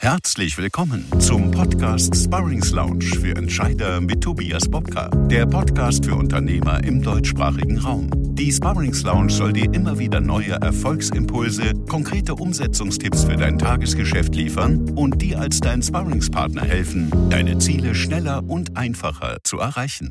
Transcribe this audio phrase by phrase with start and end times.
[0.00, 6.84] Herzlich willkommen zum Podcast Sparrings Lounge für Entscheider mit Tobias Bobka, der Podcast für Unternehmer
[6.84, 8.08] im deutschsprachigen Raum.
[8.36, 14.88] Die Sparrings Lounge soll dir immer wieder neue Erfolgsimpulse, konkrete Umsetzungstipps für dein Tagesgeschäft liefern
[14.90, 20.10] und dir als dein Sparringspartner helfen, deine Ziele schneller und einfacher zu erreichen.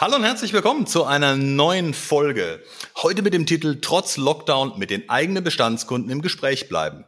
[0.00, 2.60] Hallo und herzlich willkommen zu einer neuen Folge.
[3.04, 7.04] Heute mit dem Titel Trotz Lockdown mit den eigenen Bestandskunden im Gespräch bleiben.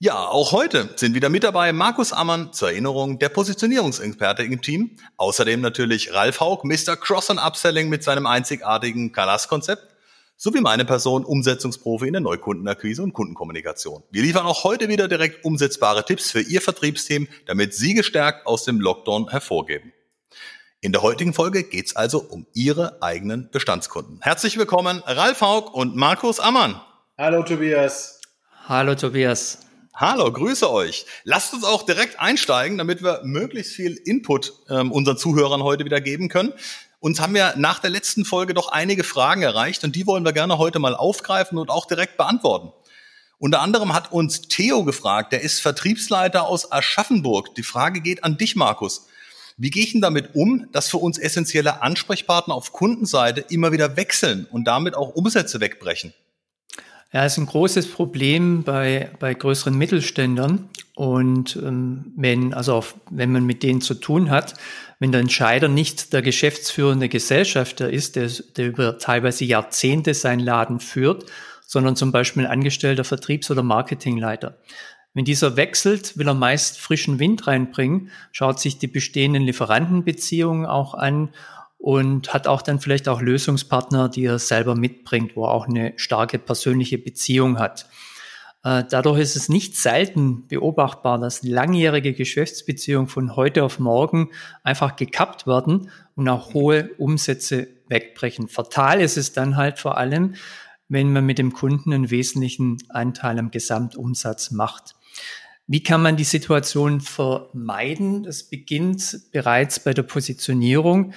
[0.00, 4.96] Ja, auch heute sind wieder mit dabei Markus Ammann zur Erinnerung, der Positionierungsexperte im Team.
[5.16, 6.94] Außerdem natürlich Ralf Haug, Mr.
[6.96, 9.96] Cross and Upselling mit seinem einzigartigen Kalas-Konzept.
[10.36, 14.04] Sowie meine Person, Umsetzungsprofi in der Neukundenakquise und Kundenkommunikation.
[14.12, 18.62] Wir liefern auch heute wieder direkt umsetzbare Tipps für Ihr Vertriebsteam, damit Sie gestärkt aus
[18.62, 19.92] dem Lockdown hervorgeben.
[20.80, 24.20] In der heutigen Folge geht's also um Ihre eigenen Bestandskunden.
[24.20, 26.80] Herzlich willkommen, Ralf Haug und Markus Ammann.
[27.18, 28.20] Hallo Tobias.
[28.68, 29.67] Hallo Tobias.
[30.00, 31.06] Hallo, grüße euch.
[31.24, 36.00] Lasst uns auch direkt einsteigen, damit wir möglichst viel Input ähm, unseren Zuhörern heute wieder
[36.00, 36.52] geben können.
[37.00, 40.32] Uns haben ja nach der letzten Folge doch einige Fragen erreicht und die wollen wir
[40.32, 42.70] gerne heute mal aufgreifen und auch direkt beantworten.
[43.40, 47.56] Unter anderem hat uns Theo gefragt, der ist Vertriebsleiter aus Aschaffenburg.
[47.56, 49.08] Die Frage geht an dich, Markus.
[49.56, 53.96] Wie gehe ich denn damit um, dass für uns essentielle Ansprechpartner auf Kundenseite immer wieder
[53.96, 56.14] wechseln und damit auch Umsätze wegbrechen?
[57.10, 60.68] Ja, ist ein großes Problem bei, bei größeren Mittelständern.
[60.94, 64.54] Und ähm, wenn, also auf, wenn man mit denen zu tun hat,
[64.98, 70.80] wenn der Entscheider nicht der geschäftsführende Gesellschafter ist, der, der über teilweise Jahrzehnte seinen Laden
[70.80, 71.24] führt,
[71.64, 74.58] sondern zum Beispiel ein angestellter Vertriebs- oder Marketingleiter.
[75.14, 80.94] Wenn dieser wechselt, will er meist frischen Wind reinbringen, schaut sich die bestehenden Lieferantenbeziehungen auch
[80.94, 81.30] an
[81.78, 85.94] und hat auch dann vielleicht auch Lösungspartner, die er selber mitbringt, wo er auch eine
[85.96, 87.88] starke persönliche Beziehung hat.
[88.64, 94.30] Äh, dadurch ist es nicht selten beobachtbar, dass langjährige Geschäftsbeziehungen von heute auf morgen
[94.64, 98.48] einfach gekappt werden und auch hohe Umsätze wegbrechen.
[98.48, 100.34] Fatal ist es dann halt vor allem,
[100.88, 104.96] wenn man mit dem Kunden einen wesentlichen Anteil am Gesamtumsatz macht.
[105.66, 108.22] Wie kann man die Situation vermeiden?
[108.22, 111.12] Das beginnt bereits bei der Positionierung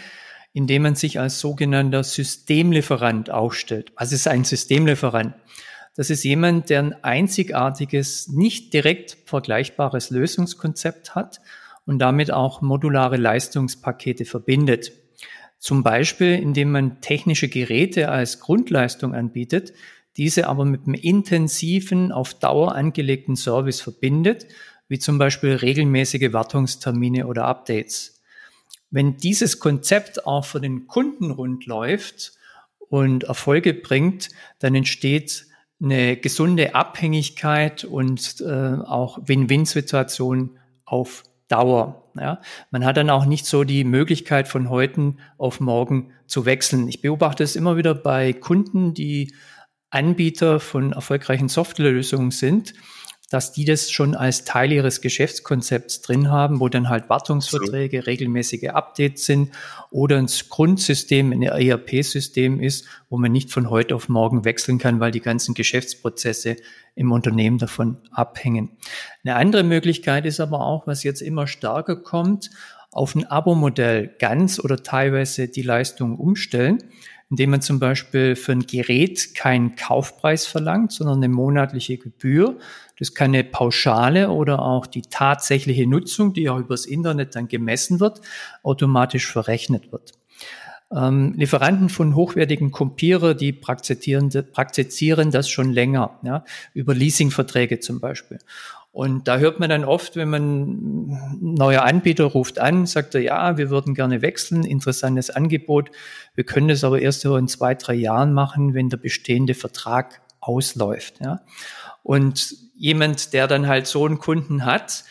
[0.53, 3.91] indem man sich als sogenannter Systemlieferant aufstellt.
[3.95, 5.35] Was ist ein Systemlieferant?
[5.95, 11.41] Das ist jemand, der ein einzigartiges, nicht direkt vergleichbares Lösungskonzept hat
[11.85, 14.94] und damit auch modulare Leistungspakete verbindet.
[15.59, 19.73] Zum Beispiel, indem man technische Geräte als Grundleistung anbietet,
[20.18, 24.47] diese aber mit einem intensiven, auf Dauer angelegten Service verbindet,
[24.88, 28.20] wie zum Beispiel regelmäßige Wartungstermine oder Updates.
[28.91, 32.34] Wenn dieses Konzept auch für den Kunden rund läuft
[32.90, 34.29] und Erfolge bringt,
[34.59, 35.46] dann entsteht
[35.81, 42.03] eine gesunde Abhängigkeit und äh, auch Win-Win-Situation auf Dauer.
[42.18, 42.41] Ja.
[42.69, 46.88] Man hat dann auch nicht so die Möglichkeit von heute auf morgen zu wechseln.
[46.88, 49.34] Ich beobachte es immer wieder bei Kunden, die
[49.90, 52.74] Anbieter von erfolgreichen Softwarelösungen sind
[53.31, 58.72] dass die das schon als Teil ihres Geschäftskonzepts drin haben, wo dann halt Wartungsverträge, regelmäßige
[58.72, 59.52] Updates sind
[59.90, 65.00] oder ein Grundsystem, ein ERP-System ist, wo man nicht von heute auf morgen wechseln kann,
[65.00, 66.58] weil die ganzen Geschäftsprozesse
[66.96, 68.72] im Unternehmen davon abhängen.
[69.24, 72.52] Eine andere Möglichkeit ist aber auch, was jetzt immer stärker kommt,
[72.92, 76.84] auf ein Abo-Modell ganz oder teilweise die Leistung umstellen
[77.31, 82.59] indem man zum Beispiel für ein Gerät keinen Kaufpreis verlangt, sondern eine monatliche Gebühr.
[83.00, 88.02] Das kann eine Pauschale oder auch die tatsächliche Nutzung, die auch übers Internet dann gemessen
[88.02, 88.19] wird,
[88.64, 90.12] automatisch verrechnet wird.
[90.94, 96.44] Ähm, Lieferanten von hochwertigen Kopierer, die praktizieren, praktizieren das schon länger, ja,
[96.74, 98.40] über Leasingverträge zum Beispiel.
[98.91, 103.57] Und da hört man dann oft, wenn man neuer Anbieter ruft an, sagt er, ja,
[103.57, 105.91] wir würden gerne wechseln, interessantes Angebot.
[106.35, 111.22] Wir können das aber erst in zwei, drei Jahren machen, wenn der bestehende Vertrag ausläuft.
[111.22, 111.41] Ja.
[112.03, 115.06] Und jemand, der dann halt so einen Kunden hat,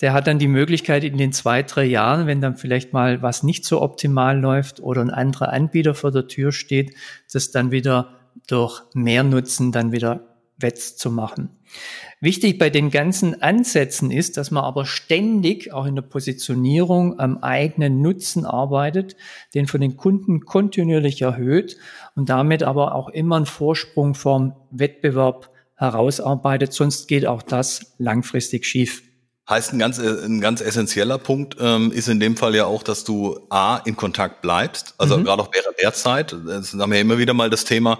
[0.00, 3.42] der hat dann die Möglichkeit in den zwei, drei Jahren, wenn dann vielleicht mal was
[3.42, 6.94] nicht so optimal läuft oder ein anderer Anbieter vor der Tür steht,
[7.32, 8.14] das dann wieder
[8.46, 10.20] durch mehr Nutzen dann wieder
[10.56, 11.50] wettzumachen.
[12.20, 17.38] Wichtig bei den ganzen Ansätzen ist, dass man aber ständig auch in der Positionierung am
[17.38, 19.14] eigenen Nutzen arbeitet,
[19.54, 21.76] den von den Kunden kontinuierlich erhöht
[22.16, 28.66] und damit aber auch immer einen Vorsprung vom Wettbewerb herausarbeitet, sonst geht auch das langfristig
[28.66, 29.02] schief.
[29.48, 33.04] Heißt ein ganz, ein ganz essentieller Punkt ähm, ist in dem Fall ja auch, dass
[33.04, 35.24] du A in Kontakt bleibst, also mhm.
[35.24, 37.98] gerade auch während der Zeit, das haben wir immer wieder mal das Thema,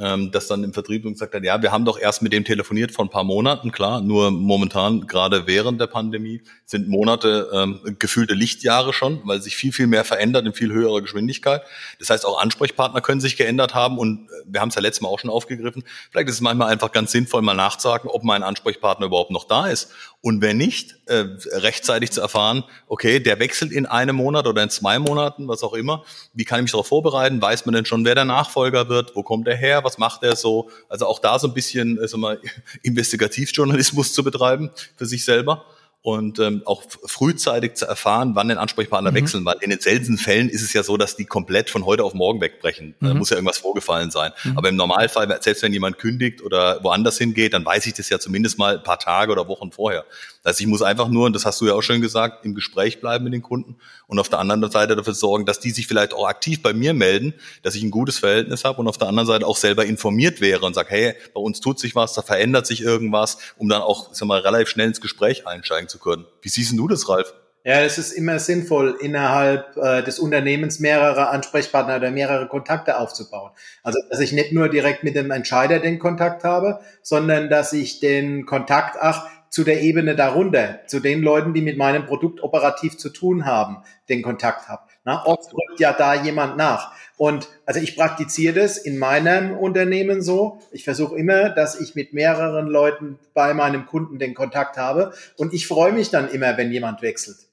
[0.00, 2.90] ähm, dass dann im Vertrieb gesagt hat, ja, wir haben doch erst mit dem telefoniert
[2.90, 8.34] vor ein paar Monaten, klar, nur momentan, gerade während der Pandemie, sind Monate ähm, gefühlte
[8.34, 11.62] Lichtjahre schon, weil sich viel, viel mehr verändert in viel höherer Geschwindigkeit.
[11.98, 15.02] Das heißt, auch Ansprechpartner können sich geändert haben und äh, wir haben es ja letztes
[15.02, 15.84] Mal auch schon aufgegriffen.
[16.10, 19.66] Vielleicht ist es manchmal einfach ganz sinnvoll, mal nachzusagen, ob mein Ansprechpartner überhaupt noch da
[19.66, 19.92] ist.
[20.22, 24.68] Und wenn nicht, äh, rechtzeitig zu erfahren, okay, der wechselt in einem Monat oder in
[24.68, 26.04] zwei Monaten, was auch immer.
[26.34, 27.40] Wie kann ich mich darauf vorbereiten?
[27.40, 29.16] Weiß man denn schon, wer der Nachfolger wird?
[29.16, 29.82] Wo kommt er her?
[29.82, 30.68] Was macht er so?
[30.90, 32.38] Also auch da so ein bisschen äh, mal,
[32.82, 35.64] Investigativjournalismus zu betreiben für sich selber
[36.02, 39.16] und ähm, auch frühzeitig zu erfahren, wann den Ansprechpartner mhm.
[39.16, 42.04] wechseln, weil in den seltensten Fällen ist es ja so, dass die komplett von heute
[42.04, 42.94] auf morgen wegbrechen.
[43.00, 43.06] Mhm.
[43.06, 44.32] Da muss ja irgendwas vorgefallen sein.
[44.44, 44.56] Mhm.
[44.56, 48.18] Aber im Normalfall, selbst wenn jemand kündigt oder woanders hingeht, dann weiß ich das ja
[48.18, 50.06] zumindest mal ein paar Tage oder Wochen vorher.
[50.42, 52.54] Das heißt, ich muss einfach nur, und das hast du ja auch schon gesagt, im
[52.54, 53.76] Gespräch bleiben mit den Kunden
[54.06, 56.94] und auf der anderen Seite dafür sorgen, dass die sich vielleicht auch aktiv bei mir
[56.94, 60.40] melden, dass ich ein gutes Verhältnis habe und auf der anderen Seite auch selber informiert
[60.40, 63.82] wäre und sage, hey, bei uns tut sich was, da verändert sich irgendwas, um dann
[63.82, 66.24] auch, sag mal, relativ schnell ins Gespräch einsteigen zu können.
[66.40, 67.34] Wie siehst du das, Ralf?
[67.62, 73.50] Ja, es ist immer sinnvoll, innerhalb äh, des Unternehmens mehrere Ansprechpartner oder mehrere Kontakte aufzubauen.
[73.82, 78.00] Also, dass ich nicht nur direkt mit dem Entscheider den Kontakt habe, sondern dass ich
[78.00, 82.96] den Kontakt, ach, zu der Ebene darunter, zu den Leuten, die mit meinem Produkt operativ
[82.96, 84.82] zu tun haben, den Kontakt habe.
[85.04, 86.92] Na, oft rückt ja da jemand nach.
[87.16, 90.60] Und also ich praktiziere das in meinem Unternehmen so.
[90.70, 95.12] Ich versuche immer, dass ich mit mehreren Leuten bei meinem Kunden den Kontakt habe.
[95.36, 97.49] Und ich freue mich dann immer, wenn jemand wechselt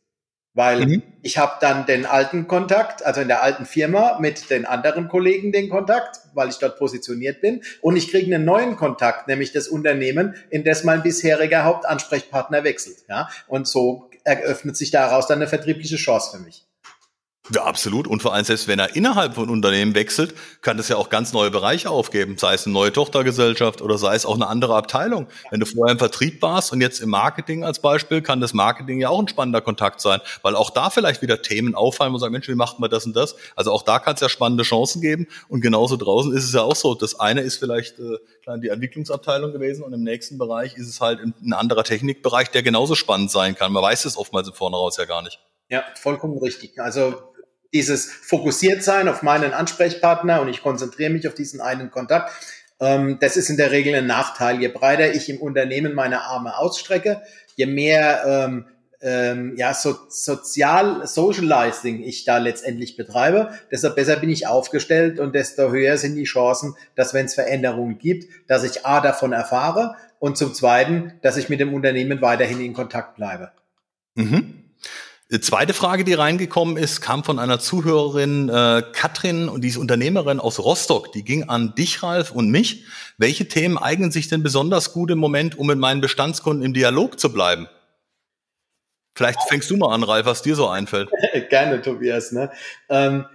[0.58, 1.04] weil mhm.
[1.22, 5.52] ich habe dann den alten Kontakt, also in der alten Firma mit den anderen Kollegen
[5.52, 9.68] den Kontakt, weil ich dort positioniert bin und ich kriege einen neuen Kontakt, nämlich das
[9.68, 13.30] Unternehmen, in das mein bisheriger Hauptansprechpartner wechselt, ja?
[13.46, 16.67] Und so eröffnet sich daraus dann eine vertriebliche Chance für mich.
[17.54, 18.08] Ja, absolut.
[18.08, 21.32] Und vor allem selbst wenn er innerhalb von Unternehmen wechselt, kann das ja auch ganz
[21.32, 22.38] neue Bereiche aufgeben.
[22.38, 25.28] Sei es eine neue Tochtergesellschaft oder sei es auch eine andere Abteilung.
[25.50, 29.00] Wenn du vorher im Vertrieb warst und jetzt im Marketing als Beispiel, kann das Marketing
[29.00, 32.34] ja auch ein spannender Kontakt sein, weil auch da vielleicht wieder Themen auffallen und sagen,
[32.34, 33.36] Mensch, wie macht man das und das?
[33.56, 35.28] Also auch da kann es ja spannende Chancen geben.
[35.48, 36.96] Und genauso draußen ist es ja auch so.
[36.96, 38.18] Das eine ist vielleicht äh,
[38.60, 42.96] die Entwicklungsabteilung gewesen und im nächsten Bereich ist es halt ein anderer Technikbereich, der genauso
[42.96, 43.72] spannend sein kann.
[43.72, 45.40] Man weiß es oftmals im Vornherein ja gar nicht.
[45.70, 46.80] Ja, vollkommen richtig.
[46.80, 47.16] Also
[47.74, 52.32] dieses fokussiert sein auf meinen Ansprechpartner und ich konzentriere mich auf diesen einen Kontakt.
[52.80, 54.60] Ähm, das ist in der Regel ein Nachteil.
[54.60, 57.22] Je breiter ich im Unternehmen meine Arme ausstrecke,
[57.56, 58.66] je mehr ähm,
[59.02, 65.36] ähm, ja, so, sozial Socializing ich da letztendlich betreibe, desto besser bin ich aufgestellt und
[65.36, 69.96] desto höher sind die Chancen, dass wenn es Veränderungen gibt, dass ich A davon erfahre
[70.20, 73.52] und zum Zweiten, dass ich mit dem Unternehmen weiterhin in Kontakt bleibe.
[74.16, 74.57] Mhm.
[75.30, 79.76] Die zweite Frage, die reingekommen ist, kam von einer Zuhörerin, äh, Katrin, und die ist
[79.76, 81.12] Unternehmerin aus Rostock.
[81.12, 82.86] Die ging an dich, Ralf, und mich.
[83.18, 87.20] Welche Themen eignen sich denn besonders gut im Moment, um mit meinen Bestandskunden im Dialog
[87.20, 87.68] zu bleiben?
[89.16, 91.10] Vielleicht fängst du mal an, Ralf, was dir so einfällt.
[91.50, 92.32] Gerne, Tobias.
[92.32, 92.50] Ne?
[92.88, 93.26] Ähm,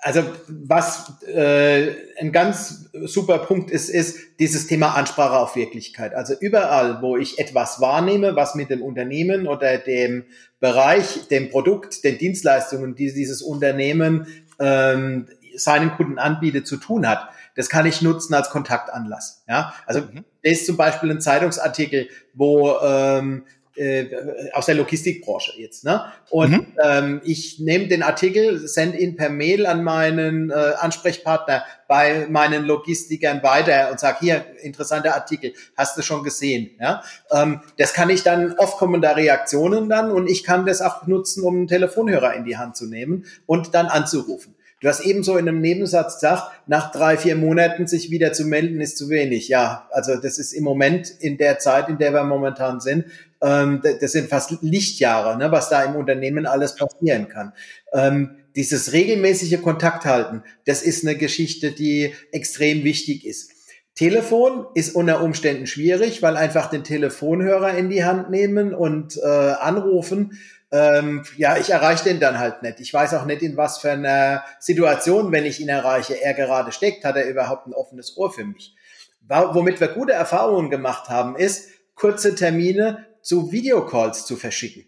[0.00, 6.14] also was äh, ein ganz super Punkt ist, ist dieses Thema Ansprache auf Wirklichkeit.
[6.14, 10.24] Also überall, wo ich etwas wahrnehme, was mit dem Unternehmen oder dem
[10.60, 14.26] Bereich, dem Produkt, den Dienstleistungen, die dieses Unternehmen
[14.58, 19.44] ähm, seinen Kunden anbietet, zu tun hat, das kann ich nutzen als Kontaktanlass.
[19.48, 20.24] Ja, also mhm.
[20.42, 23.44] das ist zum Beispiel ein Zeitungsartikel, wo ähm,
[23.76, 24.06] äh,
[24.52, 25.84] aus der Logistikbranche jetzt.
[25.84, 26.04] Ne?
[26.30, 26.66] Und mhm.
[26.82, 32.64] ähm, ich nehme den Artikel, sende ihn per Mail an meinen äh, Ansprechpartner bei meinen
[32.64, 36.70] Logistikern weiter und sage, hier, interessanter Artikel, hast du schon gesehen.
[36.80, 37.02] Ja?
[37.30, 41.06] Ähm, das kann ich dann, oft kommen da Reaktionen dann und ich kann das auch
[41.06, 44.54] nutzen, um einen Telefonhörer in die Hand zu nehmen und dann anzurufen.
[44.82, 48.80] Du hast ebenso in einem Nebensatz gesagt, nach drei, vier Monaten sich wieder zu melden,
[48.80, 49.46] ist zu wenig.
[49.46, 53.04] Ja, also das ist im Moment in der Zeit, in der wir momentan sind,
[53.42, 57.52] ähm, das sind fast Lichtjahre, ne, was da im Unternehmen alles passieren kann.
[57.92, 63.50] Ähm, dieses regelmäßige Kontakt halten, das ist eine Geschichte, die extrem wichtig ist.
[63.94, 69.26] Telefon ist unter Umständen schwierig, weil einfach den Telefonhörer in die Hand nehmen und äh,
[69.26, 70.38] anrufen
[70.72, 72.80] ähm, ja, ich erreiche den dann halt nicht.
[72.80, 76.72] Ich weiß auch nicht, in was für einer Situation, wenn ich ihn erreiche, er gerade
[76.72, 78.74] steckt, hat er überhaupt ein offenes Ohr für mich.
[79.28, 84.84] Womit wir gute Erfahrungen gemacht haben, ist, kurze Termine zu Videocalls zu verschicken.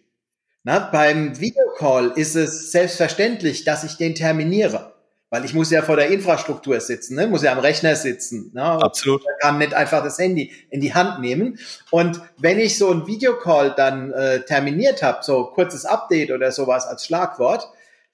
[0.62, 4.94] Na, beim Videocall ist es selbstverständlich, dass ich den terminiere.
[5.34, 7.26] Weil ich muss ja vor der Infrastruktur sitzen, ne?
[7.26, 8.52] muss ja am Rechner sitzen.
[8.54, 8.62] Ne?
[8.62, 9.20] Absolut.
[9.20, 11.58] Ich kann nicht einfach das Handy in die Hand nehmen.
[11.90, 16.86] Und wenn ich so ein Videocall dann äh, terminiert habe, so kurzes Update oder sowas
[16.86, 17.68] als Schlagwort,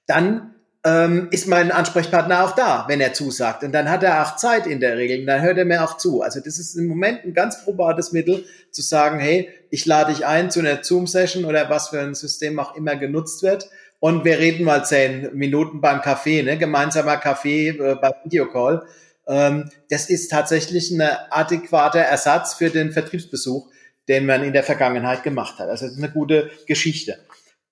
[0.06, 3.62] dann ähm, ist mein Ansprechpartner auch da, wenn er zusagt.
[3.64, 5.98] Und dann hat er auch Zeit in der Regel und dann hört er mir auch
[5.98, 6.22] zu.
[6.22, 10.24] Also das ist im Moment ein ganz probates Mittel, zu sagen, hey, ich lade dich
[10.24, 13.68] ein zu einer Zoom-Session oder was für ein System auch immer genutzt wird.
[13.98, 16.56] Und wir reden mal zehn Minuten beim Kaffee, ne?
[16.56, 18.86] gemeinsamer Kaffee äh, beim Videocall.
[19.28, 23.68] Ähm, das ist tatsächlich ein adäquater Ersatz für den Vertriebsbesuch,
[24.08, 25.68] den man in der Vergangenheit gemacht hat.
[25.68, 27.18] Also das ist eine gute Geschichte.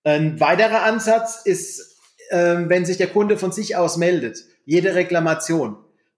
[0.04, 1.87] Ein weiterer Ansatz ist
[2.30, 5.76] äh, wenn sich der Kunde von sich aus meldet, jede Reklamation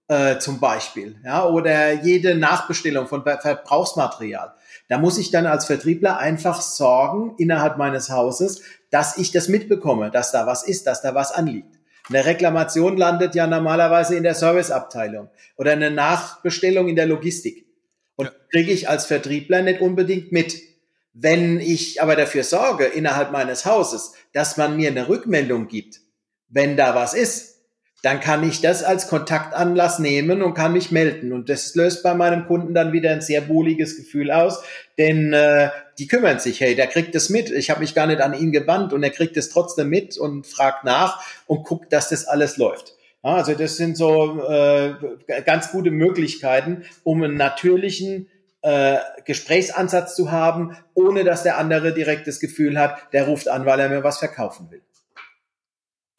[0.08, 4.54] äh, zum Beispiel, ja, oder jede Nachbestellung von Verbrauchsmaterial,
[4.88, 10.10] da muss ich dann als Vertriebler einfach sorgen innerhalb meines Hauses, dass ich das mitbekomme,
[10.10, 11.78] dass da was ist, dass da was anliegt.
[12.08, 17.66] Eine Reklamation landet ja normalerweise in der Serviceabteilung oder eine Nachbestellung in der Logistik.
[18.16, 20.54] Und kriege ich als Vertriebler nicht unbedingt mit.
[21.12, 26.00] Wenn ich aber dafür sorge, innerhalb meines Hauses, dass man mir eine Rückmeldung gibt,
[26.48, 27.50] wenn da was ist,
[28.02, 31.32] dann kann ich das als Kontaktanlass nehmen und kann mich melden.
[31.32, 34.62] Und das löst bei meinem Kunden dann wieder ein sehr wohliges Gefühl aus,
[34.96, 37.50] denn äh, die kümmern sich, hey, der kriegt es mit.
[37.50, 40.46] Ich habe mich gar nicht an ihn gewandt und er kriegt es trotzdem mit und
[40.46, 42.94] fragt nach und guckt, dass das alles läuft.
[43.22, 44.94] Ja, also das sind so äh,
[45.44, 48.29] ganz gute Möglichkeiten, um einen natürlichen
[48.62, 53.66] äh, Gesprächsansatz zu haben, ohne dass der andere direkt das Gefühl hat, der ruft an,
[53.66, 54.82] weil er mir was verkaufen will.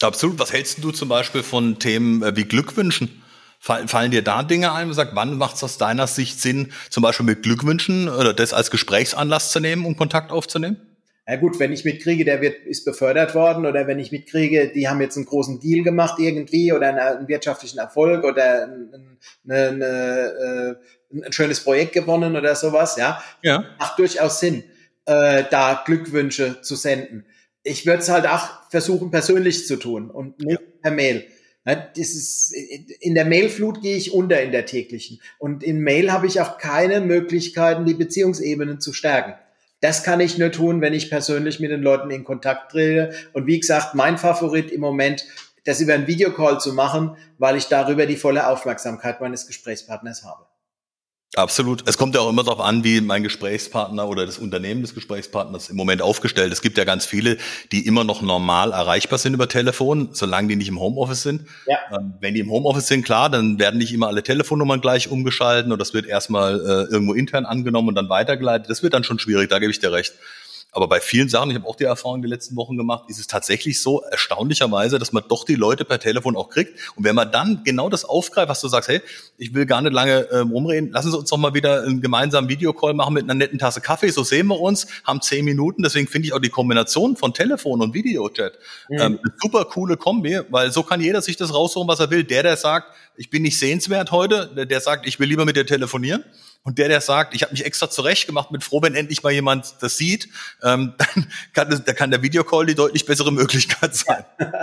[0.01, 0.39] Absolut.
[0.39, 3.21] Was hältst du zum Beispiel von Themen äh, wie Glückwünschen?
[3.59, 7.03] Fallen dir da Dinge ein, wo sagt, wann macht es aus deiner Sicht Sinn, zum
[7.03, 10.77] Beispiel mit Glückwünschen oder das als Gesprächsanlass zu nehmen, um Kontakt aufzunehmen?
[11.27, 14.87] Ja gut, wenn ich mitkriege, der wird, ist befördert worden oder wenn ich mitkriege, die
[14.87, 18.63] haben jetzt einen großen Deal gemacht irgendwie oder einen, wirtschaftlichen Erfolg oder
[19.45, 20.75] eine, eine, äh,
[21.13, 23.65] ein schönes Projekt gewonnen oder sowas, ja, ja.
[23.79, 24.63] macht durchaus Sinn,
[25.05, 27.25] äh, da Glückwünsche zu senden.
[27.63, 30.67] Ich würde es halt auch versuchen, persönlich zu tun und nicht ja.
[30.81, 31.25] per Mail.
[31.65, 32.53] Ja, das ist,
[33.01, 35.21] in der Mailflut gehe ich unter in der täglichen.
[35.37, 39.35] Und in Mail habe ich auch keine Möglichkeiten, die Beziehungsebenen zu stärken.
[39.79, 43.13] Das kann ich nur tun, wenn ich persönlich mit den Leuten in Kontakt trete.
[43.33, 45.25] Und wie gesagt, mein Favorit im Moment,
[45.63, 50.45] das über einen Videocall zu machen, weil ich darüber die volle Aufmerksamkeit meines Gesprächspartners habe.
[51.35, 51.87] Absolut.
[51.87, 55.69] Es kommt ja auch immer darauf an, wie mein Gesprächspartner oder das Unternehmen des Gesprächspartners
[55.69, 56.57] im Moment aufgestellt ist.
[56.57, 57.37] Es gibt ja ganz viele,
[57.71, 61.47] die immer noch normal erreichbar sind über Telefon, solange die nicht im Homeoffice sind.
[61.67, 61.77] Ja.
[61.97, 65.71] Ähm, wenn die im Homeoffice sind, klar, dann werden nicht immer alle Telefonnummern gleich umgeschalten
[65.71, 68.69] und das wird erstmal äh, irgendwo intern angenommen und dann weitergeleitet.
[68.69, 70.13] Das wird dann schon schwierig, da gebe ich dir recht.
[70.73, 73.27] Aber bei vielen Sachen, ich habe auch die Erfahrung die letzten Wochen gemacht, ist es
[73.27, 76.79] tatsächlich so erstaunlicherweise, dass man doch die Leute per Telefon auch kriegt.
[76.95, 79.01] Und wenn man dann genau das aufgreift, was du sagst, hey,
[79.37, 82.47] ich will gar nicht lange ähm, rumreden, lassen Sie uns doch mal wieder einen gemeinsamen
[82.47, 85.83] Videocall machen mit einer netten Tasse Kaffee, so sehen wir uns, haben zehn Minuten.
[85.83, 88.53] Deswegen finde ich auch die Kombination von Telefon und Videochat
[88.87, 88.97] mhm.
[88.97, 92.23] ähm, eine super coole Kombi, weil so kann jeder sich das raussuchen, was er will.
[92.23, 92.87] Der, der sagt,
[93.17, 96.23] ich bin nicht sehenswert heute, der, der sagt, ich will lieber mit dir telefonieren.
[96.63, 99.31] Und der, der sagt, ich habe mich extra zurecht gemacht, mit froh, wenn endlich mal
[99.31, 100.29] jemand das sieht,
[100.63, 104.25] ähm, dann kann, das, da kann der Videocall die deutlich bessere Möglichkeit sein.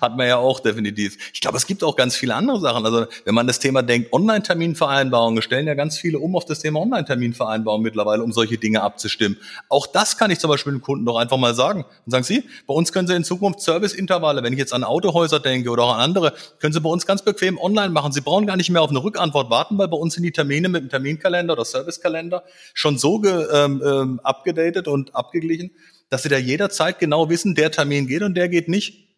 [0.00, 1.16] Hat man ja auch definitiv.
[1.32, 2.84] Ich glaube, es gibt auch ganz viele andere Sachen.
[2.84, 6.80] Also wenn man das Thema denkt, Online-Terminvereinbarungen, stellen ja ganz viele um auf das Thema
[6.80, 9.36] Online-Terminvereinbarungen mittlerweile, um solche Dinge abzustimmen.
[9.68, 11.84] Auch das kann ich zum Beispiel dem Kunden doch einfach mal sagen.
[12.04, 15.38] Und sagen Sie, bei uns können Sie in Zukunft Serviceintervalle, wenn ich jetzt an Autohäuser
[15.38, 18.12] denke oder auch an andere, können Sie bei uns ganz bequem online machen.
[18.12, 20.68] Sie brauchen gar nicht mehr auf eine Rückantwort warten, weil bei uns sind die Termine
[20.68, 22.42] mit dem Terminkalender oder Servicekalender
[22.74, 25.70] schon so ähm, ähm, abgedatet und abgeglichen,
[26.08, 29.09] dass Sie da jederzeit genau wissen, der Termin geht und der geht nicht.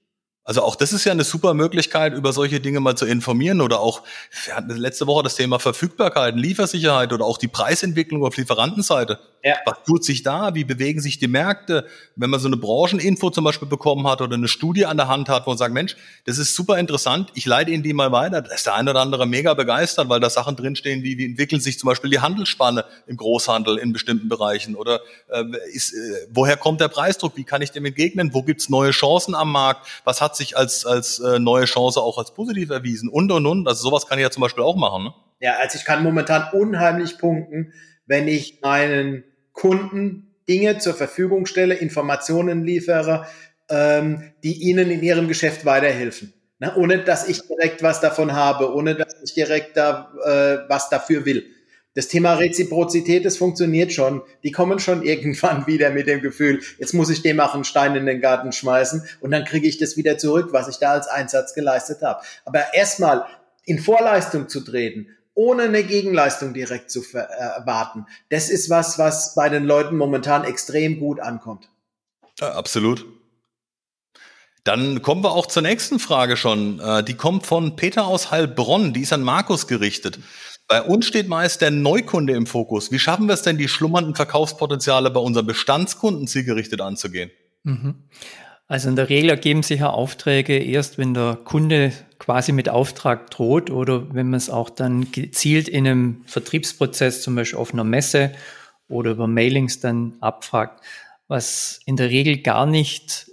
[0.44, 3.78] Also auch das ist ja eine super Möglichkeit, über solche Dinge mal zu informieren oder
[3.78, 4.02] auch,
[4.44, 9.20] wir hatten letzte Woche das Thema Verfügbarkeit, Liefersicherheit oder auch die Preisentwicklung auf Lieferantenseite.
[9.44, 9.56] Ja.
[9.64, 10.54] Was tut sich da?
[10.54, 11.86] Wie bewegen sich die Märkte?
[12.14, 15.28] Wenn man so eine Brancheninfo zum Beispiel bekommen hat oder eine Studie an der Hand
[15.28, 15.96] hat, wo man sagt, Mensch,
[16.26, 18.42] das ist super interessant, ich leite Ihnen die mal weiter.
[18.42, 21.60] Da ist der eine oder andere mega begeistert, weil da Sachen drinstehen, wie, wie entwickeln
[21.60, 26.56] sich zum Beispiel die Handelsspanne im Großhandel in bestimmten Bereichen oder äh, ist, äh, woher
[26.56, 27.36] kommt der Preisdruck?
[27.36, 28.34] Wie kann ich dem entgegnen?
[28.34, 29.88] Wo gibt's neue Chancen am Markt?
[30.04, 33.46] Was hat hat sich als, als äh, neue Chance auch als positiv erwiesen und und
[33.46, 33.68] und.
[33.68, 35.04] Also sowas kann ich ja zum Beispiel auch machen.
[35.04, 35.14] Ne?
[35.40, 37.74] Ja, also ich kann momentan unheimlich punkten,
[38.06, 43.26] wenn ich meinen Kunden Dinge zur Verfügung stelle, Informationen liefere,
[43.68, 46.32] ähm, die ihnen in ihrem Geschäft weiterhelfen.
[46.58, 46.74] Ne?
[46.76, 51.26] Ohne dass ich direkt was davon habe, ohne dass ich direkt da äh, was dafür
[51.26, 51.44] will
[51.94, 54.22] das Thema Reziprozität, das funktioniert schon.
[54.42, 57.94] Die kommen schon irgendwann wieder mit dem Gefühl, jetzt muss ich dem auch einen Stein
[57.96, 61.08] in den Garten schmeißen und dann kriege ich das wieder zurück, was ich da als
[61.08, 62.22] Einsatz geleistet habe.
[62.44, 63.26] Aber erstmal
[63.64, 69.48] in Vorleistung zu treten, ohne eine Gegenleistung direkt zu erwarten, das ist was, was bei
[69.48, 71.70] den Leuten momentan extrem gut ankommt.
[72.38, 73.06] Ja, absolut.
[74.64, 76.78] Dann kommen wir auch zur nächsten Frage schon.
[76.78, 80.20] Äh, die kommt von Peter aus Heilbronn, die ist an Markus gerichtet.
[80.72, 82.90] Bei uns steht meist der Neukunde im Fokus.
[82.90, 87.30] Wie schaffen wir es denn, die schlummernden Verkaufspotenziale bei unseren Bestandskunden zielgerichtet anzugehen?
[87.62, 88.04] Mhm.
[88.68, 93.30] Also in der Regel ergeben sich ja Aufträge erst, wenn der Kunde quasi mit Auftrag
[93.30, 97.84] droht oder wenn man es auch dann gezielt in einem Vertriebsprozess, zum Beispiel auf einer
[97.84, 98.32] Messe
[98.88, 100.82] oder über Mailings dann abfragt.
[101.28, 103.26] Was in der Regel gar nicht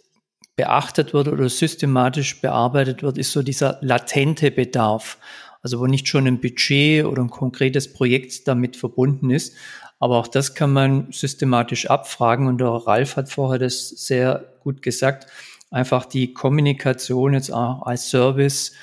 [0.58, 5.18] beachtet wird oder systematisch bearbeitet wird, ist so dieser latente Bedarf.
[5.62, 9.56] Also wo nicht schon ein Budget oder ein konkretes Projekt damit verbunden ist.
[10.00, 14.82] Aber auch das kann man systematisch abfragen und der Ralf hat vorher das sehr gut
[14.82, 15.28] gesagt.
[15.72, 18.74] Einfach die Kommunikation jetzt auch als Service,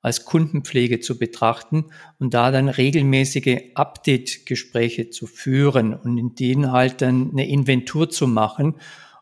[0.00, 1.86] als Kundenpflege zu betrachten
[2.18, 8.26] und da dann regelmäßige Update-Gespräche zu führen und in denen halt dann eine Inventur zu
[8.26, 8.76] machen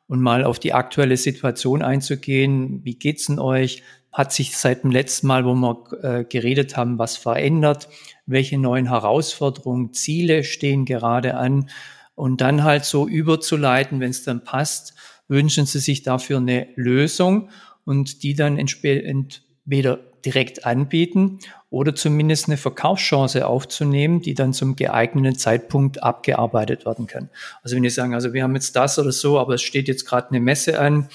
[0.07, 2.85] und mal auf die aktuelle Situation einzugehen.
[2.85, 3.83] Wie geht's denn euch?
[4.13, 7.89] Hat sich seit dem letzten Mal, wo wir äh, geredet haben, was verändert?
[8.27, 11.71] Welche neuen Herausforderungen, Ziele stehen gerade an?
[12.15, 14.95] Und dann halt so überzuleiten, wenn es dann passt,
[15.29, 17.51] wünschen Sie sich dafür eine Lösung
[17.85, 21.39] und die dann entweder direkt anbieten
[21.71, 27.29] oder zumindest eine Verkaufschance aufzunehmen, die dann zum geeigneten Zeitpunkt abgearbeitet werden kann.
[27.63, 30.07] Also wenn die sagen, also wir haben jetzt das oder so, aber es steht jetzt
[30.07, 31.09] gerade eine Messe an,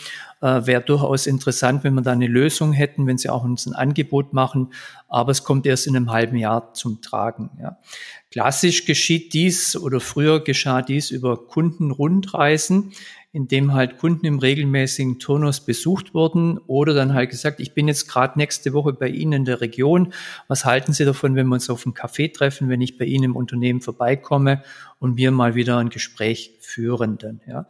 [0.44, 3.74] äh, wäre durchaus interessant, wenn wir da eine Lösung hätten, wenn sie auch uns ein
[3.74, 4.74] Angebot machen,
[5.08, 7.50] aber es kommt erst in einem halben Jahr zum Tragen.
[7.62, 7.78] Ja.
[8.30, 12.92] Klassisch geschieht dies oder früher geschah dies über Kundenrundreisen,
[13.34, 17.88] in dem halt Kunden im regelmäßigen Turnus besucht wurden oder dann halt gesagt, ich bin
[17.88, 20.14] jetzt gerade nächste Woche bei Ihnen in der Region.
[20.48, 23.24] Was halten Sie davon, wenn wir uns auf einen Café treffen, wenn ich bei Ihnen
[23.24, 24.62] im Unternehmen vorbeikomme
[25.00, 27.66] und wir mal wieder ein Gespräch führen dann, ja.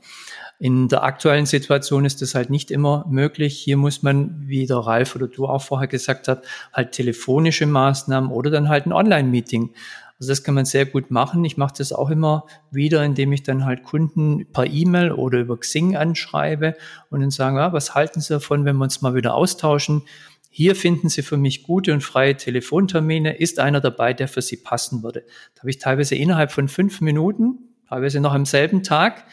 [0.59, 3.57] In der aktuellen Situation ist das halt nicht immer möglich.
[3.57, 6.41] Hier muss man, wie der Ralf oder du auch vorher gesagt hast,
[6.73, 9.71] halt telefonische Maßnahmen oder dann halt ein Online-Meeting
[10.19, 11.43] also das kann man sehr gut machen.
[11.43, 15.57] Ich mache das auch immer wieder, indem ich dann halt Kunden per E-Mail oder über
[15.57, 16.75] Xing anschreibe
[17.09, 20.03] und dann sagen, ah, was halten Sie davon, wenn wir uns mal wieder austauschen?
[20.49, 23.37] Hier finden Sie für mich gute und freie Telefontermine.
[23.37, 25.25] Ist einer dabei, der für Sie passen würde?
[25.55, 27.57] Da habe ich teilweise innerhalb von fünf Minuten,
[27.89, 29.25] teilweise noch am selben Tag,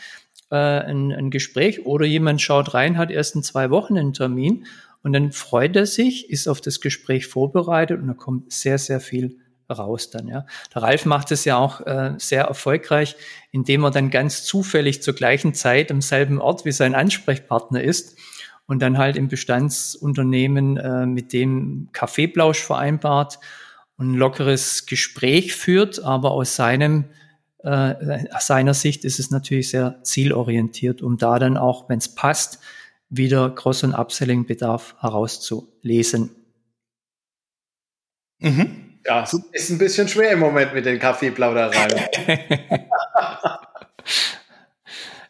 [0.51, 4.66] äh, ein, ein Gespräch oder jemand schaut rein, hat erst in zwei Wochen einen Termin
[5.03, 9.01] und dann freut er sich, ist auf das Gespräch vorbereitet und da kommt sehr, sehr
[9.01, 9.38] viel
[9.75, 10.29] raus dann.
[10.29, 10.47] Ja.
[10.75, 13.17] Der Ralf macht es ja auch äh, sehr erfolgreich,
[13.53, 18.17] indem er dann ganz zufällig zur gleichen Zeit am selben Ort wie sein Ansprechpartner ist
[18.67, 23.39] und dann halt im Bestandsunternehmen äh, mit dem Kaffeeblausch vereinbart
[23.97, 27.07] und ein lockeres Gespräch führt, aber aus seinem
[27.63, 32.61] äh, seiner Sicht ist es natürlich sehr zielorientiert, um da dann auch, wenn es passt,
[33.11, 36.31] wieder Cross- und Upselling-Bedarf herauszulesen.
[38.39, 38.89] Mhm.
[39.07, 42.01] Ja, ist ein bisschen schwer im Moment mit den Kaffeeplaudereien.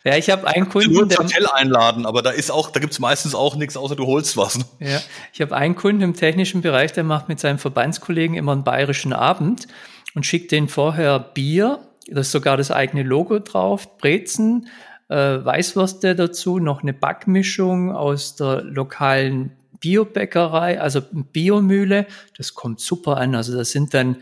[0.05, 0.93] ja, ich habe einen Kunden.
[0.93, 4.07] Nur ins Hotel einladen, aber da ist auch, da gibt's meistens auch nichts, außer du
[4.07, 4.59] holst was.
[4.59, 4.65] Ne?
[4.81, 5.01] Ja,
[5.33, 9.13] ich habe einen Kunden im technischen Bereich, der macht mit seinem Verbandskollegen immer einen bayerischen
[9.13, 9.69] Abend
[10.15, 11.79] und schickt den vorher Bier,
[12.09, 14.69] da ist sogar das eigene Logo drauf, Brezen,
[15.09, 23.17] äh, Weißwürste dazu, noch eine Backmischung aus der lokalen Biobäckerei, also Biomühle, das kommt super
[23.17, 23.35] an.
[23.35, 24.17] Also das sind dann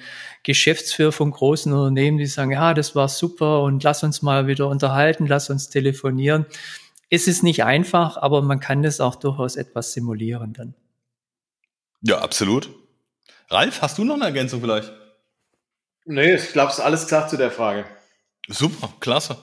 [0.45, 4.69] Geschäftsführer von großen Unternehmen, die sagen, ja, das war super und lass uns mal wieder
[4.69, 6.47] unterhalten, lass uns telefonieren.
[7.11, 10.75] Es ist nicht einfach, aber man kann das auch durchaus etwas simulieren dann.
[12.03, 12.71] Ja, absolut.
[13.51, 14.93] Ralf, hast du noch eine Ergänzung vielleicht?
[16.05, 17.85] Nee, ich glaube, es ist alles gesagt zu der Frage.
[18.47, 19.37] Super, klasse.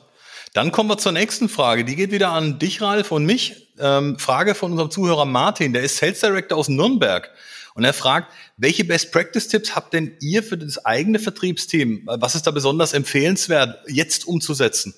[0.53, 1.85] Dann kommen wir zur nächsten Frage.
[1.85, 3.64] Die geht wieder an dich, Ralf, und mich.
[3.79, 7.31] Ähm, Frage von unserem Zuhörer Martin, der ist Sales Director aus Nürnberg.
[7.75, 12.03] Und er fragt, welche Best Practice Tipps habt denn ihr für das eigene Vertriebsteam?
[12.05, 14.93] Was ist da besonders empfehlenswert, jetzt umzusetzen?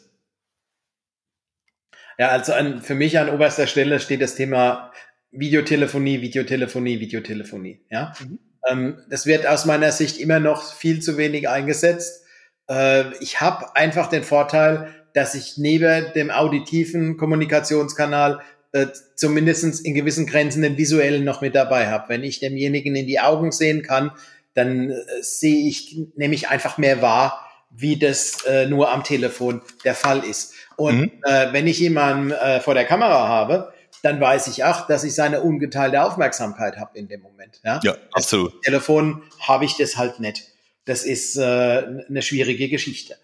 [2.19, 4.91] Ja, also an, für mich an oberster Stelle steht das Thema
[5.31, 7.85] Videotelefonie, Videotelefonie, Videotelefonie.
[7.89, 8.39] Ja, mhm.
[8.67, 12.25] ähm, das wird aus meiner Sicht immer noch viel zu wenig eingesetzt.
[12.69, 18.41] Äh, ich habe einfach den Vorteil, dass ich neben dem auditiven Kommunikationskanal
[18.73, 22.09] äh, zumindest in gewissen Grenzen den visuellen noch mit dabei habe.
[22.09, 24.11] Wenn ich demjenigen in die Augen sehen kann,
[24.53, 29.95] dann äh, sehe ich nämlich einfach mehr wahr, wie das äh, nur am Telefon der
[29.95, 30.53] Fall ist.
[30.75, 31.11] Und mhm.
[31.23, 35.15] äh, wenn ich jemanden äh, vor der Kamera habe, dann weiß ich auch, dass ich
[35.15, 37.59] seine ungeteilte Aufmerksamkeit habe in dem Moment.
[37.63, 38.53] Ja, ja absolut.
[38.53, 40.43] Das Telefon habe ich das halt nicht.
[40.85, 43.17] Das ist äh, eine schwierige Geschichte.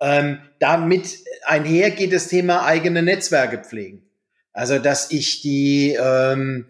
[0.00, 4.02] Ähm, damit einher geht das Thema eigene Netzwerke pflegen.
[4.52, 6.66] Also, dass ich die, ähm,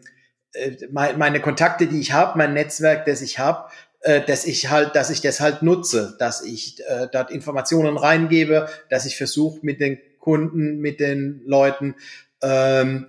[0.52, 4.94] äh, meine Kontakte, die ich habe, mein Netzwerk, das ich habe, äh, dass ich halt,
[4.96, 9.80] dass ich das halt nutze, dass ich äh, dort Informationen reingebe, dass ich versuche mit
[9.80, 11.96] den Kunden, mit den Leuten
[12.42, 13.06] ähm,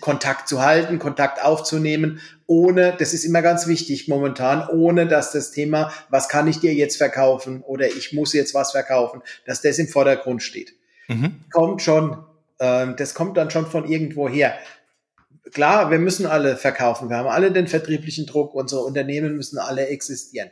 [0.00, 5.50] Kontakt zu halten, Kontakt aufzunehmen, ohne, das ist immer ganz wichtig momentan, ohne dass das
[5.50, 9.78] Thema, was kann ich dir jetzt verkaufen oder ich muss jetzt was verkaufen, dass das
[9.78, 10.74] im Vordergrund steht.
[11.08, 11.40] Mhm.
[11.50, 12.24] Kommt schon,
[12.62, 14.54] ähm, das kommt dann schon von irgendwo her
[15.52, 17.08] klar, wir müssen alle verkaufen.
[17.08, 18.54] Wir haben alle den vertrieblichen Druck.
[18.54, 20.50] Unsere Unternehmen müssen alle existieren.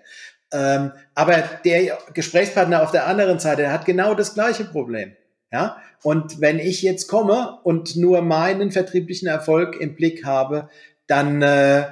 [0.53, 5.16] Ähm, aber der Gesprächspartner auf der anderen Seite hat genau das gleiche Problem.
[5.53, 10.68] Ja, und wenn ich jetzt komme und nur meinen vertrieblichen Erfolg im Blick habe,
[11.09, 11.87] dann äh,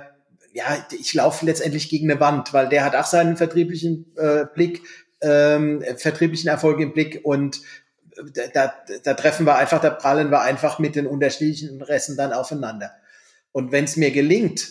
[0.52, 4.82] ja, ich laufe letztendlich gegen eine Wand, weil der hat auch seinen vertrieblichen äh, Blick,
[5.20, 7.60] ähm, vertrieblichen Erfolg im Blick und
[8.54, 12.92] da, da treffen wir einfach, da prallen wir einfach mit den unterschiedlichen Interessen dann aufeinander.
[13.52, 14.68] Und wenn es mir gelingt,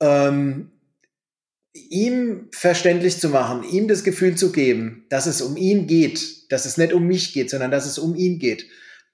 [0.00, 0.70] ähm,
[1.74, 6.66] ihm verständlich zu machen, ihm das Gefühl zu geben, dass es um ihn geht, dass
[6.66, 8.66] es nicht um mich geht, sondern dass es um ihn geht,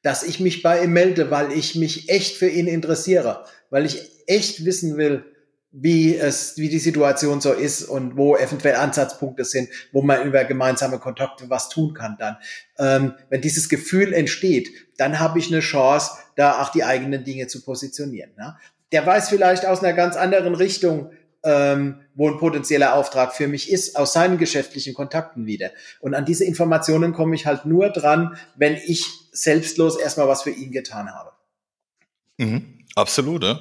[0.02, 4.10] dass ich mich bei ihm melde, weil ich mich echt für ihn interessiere, weil ich
[4.26, 5.24] echt wissen will,
[5.70, 10.44] wie es, wie die Situation so ist und wo eventuell Ansatzpunkte sind, wo man über
[10.44, 12.36] gemeinsame Kontakte was tun kann dann.
[12.78, 17.48] Ähm, wenn dieses Gefühl entsteht, dann habe ich eine Chance, da auch die eigenen Dinge
[17.48, 18.30] zu positionieren.
[18.36, 18.56] Ne?
[18.92, 21.10] Der weiß vielleicht aus einer ganz anderen Richtung,
[21.44, 25.70] ähm, wo ein potenzieller Auftrag für mich ist, aus seinen geschäftlichen Kontakten wieder.
[26.00, 30.50] Und an diese Informationen komme ich halt nur dran, wenn ich selbstlos erstmal was für
[30.50, 31.32] ihn getan habe.
[32.38, 33.60] Mhm, absolut, ja.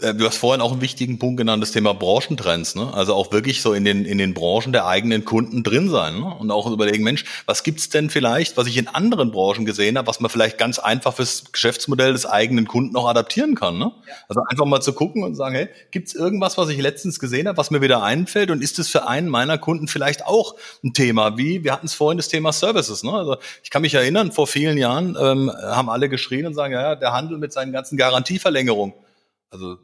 [0.00, 2.74] Äh, du hast vorhin auch einen wichtigen Punkt genannt, das Thema Branchentrends.
[2.74, 2.92] Ne?
[2.92, 6.20] Also auch wirklich so in den, in den Branchen der eigenen Kunden drin sein.
[6.20, 6.34] Ne?
[6.34, 10.06] Und auch überlegen, Mensch, was gibt's denn vielleicht, was ich in anderen Branchen gesehen habe,
[10.06, 13.78] was man vielleicht ganz einfach fürs Geschäftsmodell des eigenen Kunden auch adaptieren kann.
[13.78, 13.92] Ne?
[14.06, 14.14] Ja.
[14.28, 17.58] Also einfach mal zu gucken und sagen, hey, gibt's irgendwas, was ich letztens gesehen habe,
[17.58, 21.36] was mir wieder einfällt und ist es für einen meiner Kunden vielleicht auch ein Thema?
[21.36, 23.02] Wie, wir hatten es vorhin das Thema Services.
[23.02, 23.12] Ne?
[23.12, 26.80] Also ich kann mich erinnern, vor vielen Jahren ähm, haben alle geschrien und sagen, ja,
[26.82, 28.94] ja, der Handel mit seinen ganzen Garantieverlängerungen.
[29.50, 29.78] Also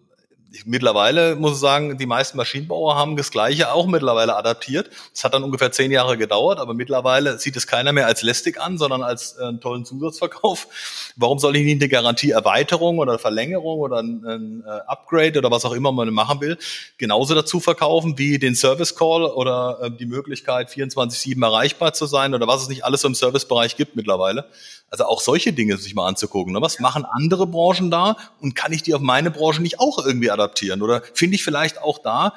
[0.64, 4.90] mittlerweile muss ich sagen, die meisten Maschinenbauer haben das Gleiche auch mittlerweile adaptiert.
[5.12, 8.60] Es hat dann ungefähr zehn Jahre gedauert, aber mittlerweile sieht es keiner mehr als lästig
[8.60, 10.68] an, sondern als äh, einen tollen Zusatzverkauf.
[11.16, 15.64] Warum soll ich nicht eine Garantieerweiterung oder Verlängerung oder ein, ein äh, Upgrade oder was
[15.64, 16.58] auch immer man machen will,
[16.98, 22.34] genauso dazu verkaufen wie den Service Call oder äh, die Möglichkeit 24/7 erreichbar zu sein
[22.34, 24.46] oder was es nicht alles so im Servicebereich gibt mittlerweile.
[24.88, 26.52] Also auch solche Dinge sich mal anzugucken.
[26.52, 26.62] Ne?
[26.62, 30.30] Was machen andere Branchen da und kann ich die auf meine Branche nicht auch irgendwie
[30.30, 30.45] adaptieren?
[30.82, 31.02] Oder?
[31.14, 32.34] Finde ich vielleicht auch da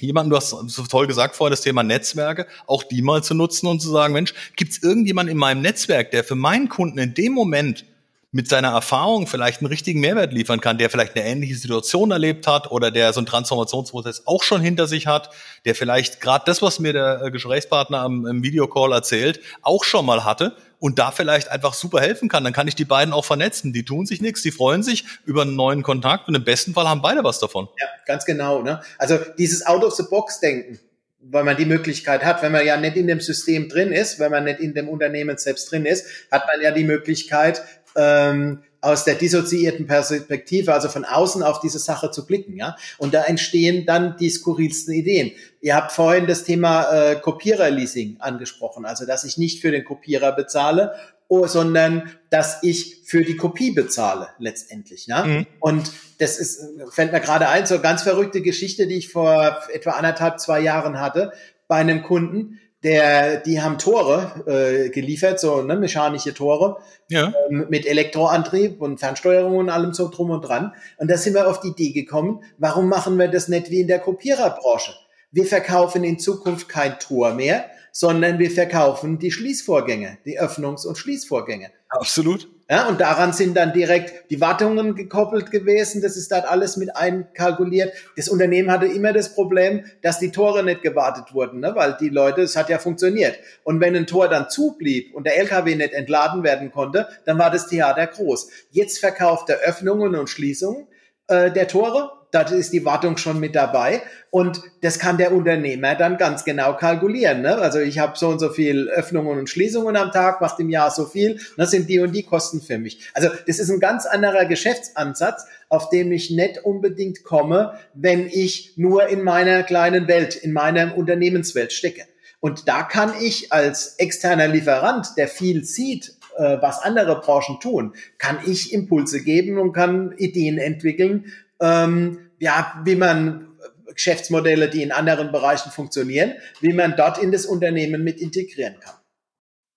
[0.00, 3.66] jemanden, du hast so toll gesagt vorher, das Thema Netzwerke, auch die mal zu nutzen
[3.66, 7.14] und zu sagen, Mensch, gibt es irgendjemanden in meinem Netzwerk, der für meinen Kunden in
[7.14, 7.84] dem Moment
[8.30, 12.46] mit seiner Erfahrung vielleicht einen richtigen Mehrwert liefern kann, der vielleicht eine ähnliche Situation erlebt
[12.46, 15.30] hat oder der so einen Transformationsprozess auch schon hinter sich hat,
[15.64, 20.04] der vielleicht gerade das, was mir der äh, Gesprächspartner am, im Videocall erzählt, auch schon
[20.04, 22.44] mal hatte und da vielleicht einfach super helfen kann.
[22.44, 23.72] Dann kann ich die beiden auch vernetzen.
[23.72, 26.86] Die tun sich nichts, die freuen sich über einen neuen Kontakt und im besten Fall
[26.86, 27.68] haben beide was davon.
[27.80, 28.62] Ja, ganz genau.
[28.62, 28.80] Ne?
[28.98, 30.78] Also dieses Out-of-the-Box-Denken,
[31.20, 34.30] weil man die Möglichkeit hat, wenn man ja nicht in dem System drin ist, wenn
[34.30, 37.62] man nicht in dem Unternehmen selbst drin ist, hat man ja die Möglichkeit,
[37.98, 42.76] ähm, aus der dissoziierten Perspektive, also von außen auf diese Sache zu blicken, ja.
[42.96, 45.32] Und da entstehen dann die skurrilsten Ideen.
[45.60, 50.32] Ihr habt vorhin das Thema äh, Kopiererleasing angesprochen, also dass ich nicht für den Kopierer
[50.32, 50.94] bezahle,
[51.26, 55.08] oh, sondern dass ich für die Kopie bezahle letztendlich.
[55.08, 55.24] Ja?
[55.24, 55.46] Mhm.
[55.58, 59.58] Und das ist, fällt mir gerade ein, so eine ganz verrückte Geschichte, die ich vor
[59.72, 61.32] etwa anderthalb, zwei Jahren hatte
[61.66, 67.32] bei einem Kunden der, die haben Tore äh, geliefert, so ne, mechanische Tore ja.
[67.50, 70.72] ähm, mit Elektroantrieb und Fernsteuerung und allem so drum und dran.
[70.96, 73.88] Und da sind wir auf die Idee gekommen, warum machen wir das nicht wie in
[73.88, 74.92] der Kopiererbranche?
[75.32, 80.96] Wir verkaufen in Zukunft kein Tor mehr, sondern wir verkaufen die Schließvorgänge, die Öffnungs- und
[80.96, 81.70] Schließvorgänge.
[81.88, 82.48] Absolut.
[82.70, 86.02] Ja, und daran sind dann direkt die Wartungen gekoppelt gewesen.
[86.02, 87.94] Das ist dann alles mit einkalkuliert.
[88.14, 91.72] Das Unternehmen hatte immer das Problem, dass die Tore nicht gewartet wurden, ne?
[91.74, 93.38] weil die Leute, es hat ja funktioniert.
[93.64, 97.50] Und wenn ein Tor dann zublieb und der LKW nicht entladen werden konnte, dann war
[97.50, 98.50] das Theater groß.
[98.70, 100.88] Jetzt verkauft er Öffnungen und Schließungen
[101.28, 105.94] äh, der Tore da ist die Wartung schon mit dabei und das kann der Unternehmer
[105.94, 107.42] dann ganz genau kalkulieren.
[107.42, 107.56] Ne?
[107.56, 110.90] Also ich habe so und so viel Öffnungen und Schließungen am Tag, macht im Jahr
[110.90, 113.08] so viel, das sind die und die Kosten für mich.
[113.14, 118.74] Also das ist ein ganz anderer Geschäftsansatz, auf dem ich nicht unbedingt komme, wenn ich
[118.76, 122.02] nur in meiner kleinen Welt, in meiner Unternehmenswelt stecke.
[122.40, 127.94] Und da kann ich als externer Lieferant, der viel sieht, äh, was andere Branchen tun,
[128.18, 133.48] kann ich Impulse geben und kann Ideen entwickeln, ähm, ja, wie man
[133.92, 138.94] Geschäftsmodelle, die in anderen Bereichen funktionieren, wie man dort in das Unternehmen mit integrieren kann.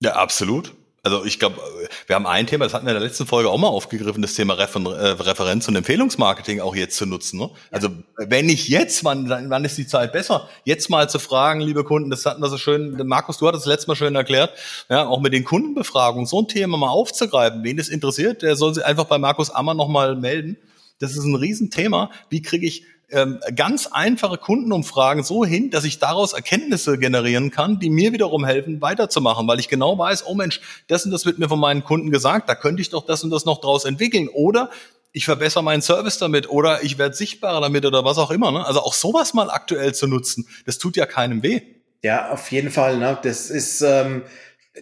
[0.02, 0.74] Ja, absolut.
[1.04, 1.60] Also ich glaube,
[2.06, 4.36] wir haben ein Thema, das hatten wir in der letzten Folge auch mal aufgegriffen, das
[4.36, 7.40] Thema Refer äh, Referenz- und Empfehlungsmarketing auch jetzt zu nutzen.
[7.40, 7.50] Ne?
[7.72, 10.48] Also wenn nicht jetzt, wann, wann ist die Zeit besser?
[10.64, 13.74] Jetzt mal zu fragen, liebe Kunden, das hatten wir so schön, Markus, du hattest das
[13.74, 14.52] letzte Mal schön erklärt,
[14.90, 17.64] ja, auch mit den Kundenbefragungen so ein Thema mal aufzugreifen.
[17.64, 20.58] Wen das interessiert, der soll sich einfach bei Markus Ammer nochmal melden.
[21.02, 22.12] Das ist ein Riesenthema.
[22.30, 27.80] Wie kriege ich ähm, ganz einfache Kundenumfragen so hin, dass ich daraus Erkenntnisse generieren kann,
[27.80, 31.38] die mir wiederum helfen, weiterzumachen, weil ich genau weiß, oh Mensch, das und das wird
[31.38, 34.30] mir von meinen Kunden gesagt, da könnte ich doch das und das noch draus entwickeln.
[34.30, 34.70] Oder
[35.12, 38.52] ich verbessere meinen Service damit oder ich werde sichtbarer damit oder was auch immer.
[38.52, 38.66] Ne?
[38.66, 41.62] Also auch sowas mal aktuell zu nutzen, das tut ja keinem weh.
[42.04, 42.98] Ja, auf jeden Fall.
[42.98, 43.18] Ne?
[43.22, 44.24] Das ist, ähm,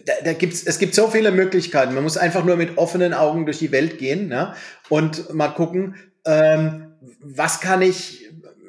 [0.06, 1.94] da, da gibt's, es gibt so viele Möglichkeiten.
[1.94, 4.54] Man muss einfach nur mit offenen Augen durch die Welt gehen ne?
[4.88, 8.24] und mal gucken, ähm, was kann ich,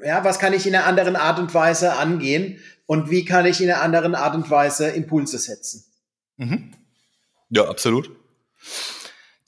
[0.05, 3.61] ja, was kann ich in einer anderen Art und Weise angehen und wie kann ich
[3.61, 5.85] in einer anderen Art und Weise Impulse setzen?
[6.37, 6.73] Mhm.
[7.49, 8.09] Ja, absolut.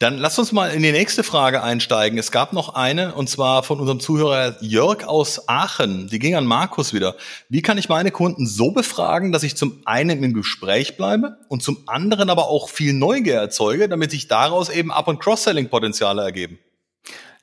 [0.04, 2.20] Dann lass uns mal in die nächste Frage einsteigen.
[2.20, 6.10] Es gab noch eine, und zwar von unserem Zuhörer Jörg aus Aachen.
[6.10, 7.16] Die ging an Markus wieder.
[7.48, 11.64] Wie kann ich meine Kunden so befragen, dass ich zum einen im Gespräch bleibe und
[11.64, 16.60] zum anderen aber auch viel Neugier erzeuge, damit sich daraus eben Up- und Cross-Selling-Potenziale ergeben?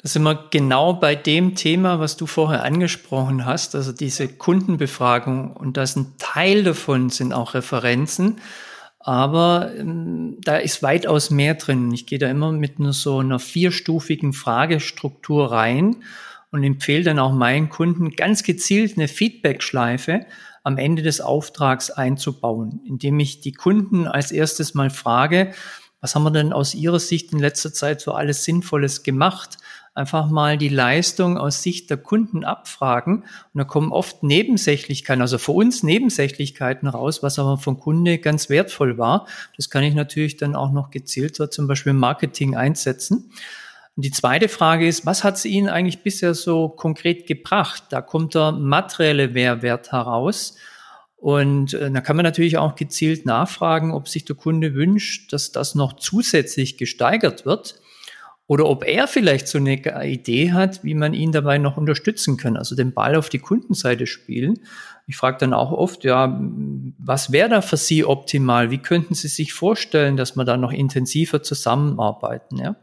[0.03, 5.53] Da sind wir genau bei dem Thema, was du vorher angesprochen hast, also diese Kundenbefragung.
[5.53, 8.41] Und das ein Teil davon sind auch Referenzen.
[8.99, 11.93] Aber ähm, da ist weitaus mehr drin.
[11.93, 15.97] Ich gehe da immer mit einer, so einer vierstufigen Fragestruktur rein
[16.51, 20.27] und empfehle dann auch meinen Kunden ganz gezielt eine Feedback-Schleife
[20.63, 25.53] am Ende des Auftrags einzubauen, indem ich die Kunden als erstes mal frage,
[26.01, 29.59] was haben wir denn aus Ihrer Sicht in letzter Zeit so alles Sinnvolles gemacht?
[30.01, 33.19] Einfach mal die Leistung aus Sicht der Kunden abfragen.
[33.19, 38.49] Und da kommen oft Nebensächlichkeiten, also für uns Nebensächlichkeiten raus, was aber vom Kunde ganz
[38.49, 39.27] wertvoll war.
[39.57, 43.31] Das kann ich natürlich dann auch noch gezielter zum Beispiel im Marketing einsetzen.
[43.97, 47.85] Und die zweite Frage ist, was hat es Ihnen eigentlich bisher so konkret gebracht?
[47.91, 50.57] Da kommt der materielle Mehrwert heraus.
[51.17, 55.53] Und äh, da kann man natürlich auch gezielt nachfragen, ob sich der Kunde wünscht, dass
[55.53, 57.80] das noch zusätzlich gesteigert wird
[58.51, 62.57] oder ob er vielleicht so eine Idee hat, wie man ihn dabei noch unterstützen kann,
[62.57, 64.59] also den Ball auf die Kundenseite spielen.
[65.07, 66.37] Ich frage dann auch oft, ja,
[66.99, 68.73] was wäre da für Sie optimal?
[68.73, 72.59] Wie könnten Sie sich vorstellen, dass wir da noch intensiver zusammenarbeiten?
[72.59, 72.75] Ja?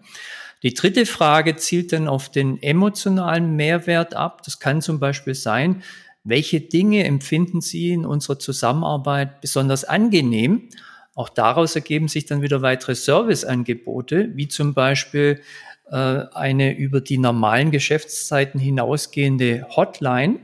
[0.64, 4.44] Die dritte Frage zielt dann auf den emotionalen Mehrwert ab.
[4.46, 5.84] Das kann zum Beispiel sein,
[6.24, 10.70] welche Dinge empfinden Sie in unserer Zusammenarbeit besonders angenehm?
[11.18, 15.42] Auch daraus ergeben sich dann wieder weitere Serviceangebote, wie zum Beispiel
[15.90, 15.96] äh,
[16.32, 20.38] eine über die normalen Geschäftszeiten hinausgehende Hotline.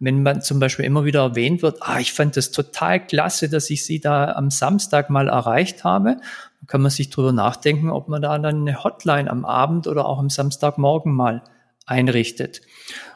[0.00, 3.70] Wenn man zum Beispiel immer wieder erwähnt wird, ah, ich fand das total klasse, dass
[3.70, 8.08] ich Sie da am Samstag mal erreicht habe, dann kann man sich drüber nachdenken, ob
[8.08, 11.42] man da dann eine Hotline am Abend oder auch am Samstagmorgen mal
[11.86, 12.60] einrichtet.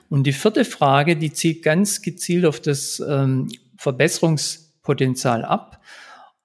[0.08, 5.82] Und die vierte Frage, die zielt ganz gezielt auf das ähm, Verbesserungspotenzial ab.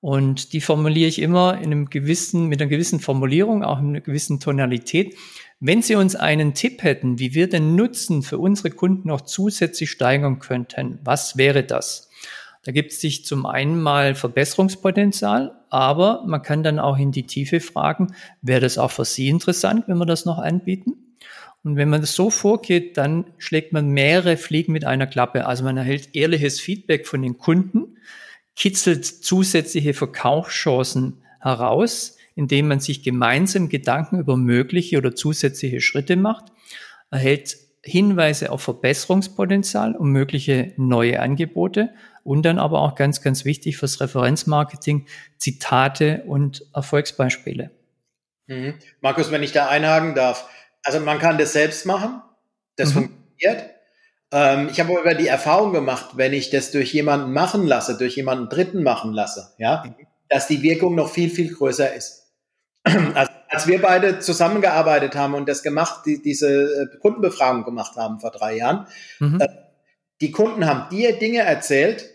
[0.02, 4.02] Und die formuliere ich immer in einem gewissen, mit einer gewissen Formulierung, auch in einer
[4.02, 5.16] gewissen Tonalität.
[5.60, 9.92] Wenn Sie uns einen Tipp hätten, wie wir den Nutzen für unsere Kunden noch zusätzlich
[9.92, 12.10] steigern könnten, was wäre das?
[12.64, 17.28] Da gibt es sich zum einen mal Verbesserungspotenzial, aber man kann dann auch in die
[17.28, 21.16] Tiefe fragen, wäre das auch für Sie interessant, wenn wir das noch anbieten?
[21.64, 25.46] Und wenn man das so vorgeht, dann schlägt man mehrere Fliegen mit einer Klappe.
[25.46, 27.98] Also man erhält ehrliches Feedback von den Kunden,
[28.56, 36.46] kitzelt zusätzliche Verkaufschancen heraus, indem man sich gemeinsam Gedanken über mögliche oder zusätzliche Schritte macht,
[37.10, 41.90] erhält Hinweise auf Verbesserungspotenzial und mögliche neue Angebote
[42.24, 47.72] und dann aber auch ganz, ganz wichtig fürs Referenzmarketing Zitate und Erfolgsbeispiele.
[48.48, 48.76] Mhm.
[49.02, 50.48] Markus, wenn ich da einhaken darf,
[50.84, 52.22] also man kann das selbst machen,
[52.76, 53.10] das mhm.
[53.10, 53.70] funktioniert.
[54.32, 58.15] Ähm, ich habe aber die Erfahrung gemacht, wenn ich das durch jemanden machen lasse, durch
[58.15, 60.08] jemanden Dritten machen lasse, ja, mhm.
[60.30, 62.20] dass die Wirkung noch viel, viel größer ist.
[63.13, 66.48] Also, als wir beide zusammengearbeitet haben und das gemacht, die, diese
[66.94, 68.88] äh, Kundenbefragung gemacht haben vor drei Jahren,
[69.20, 69.41] mhm.
[69.41, 69.48] äh,
[70.22, 72.10] die Kunden haben dir Dinge erzählt,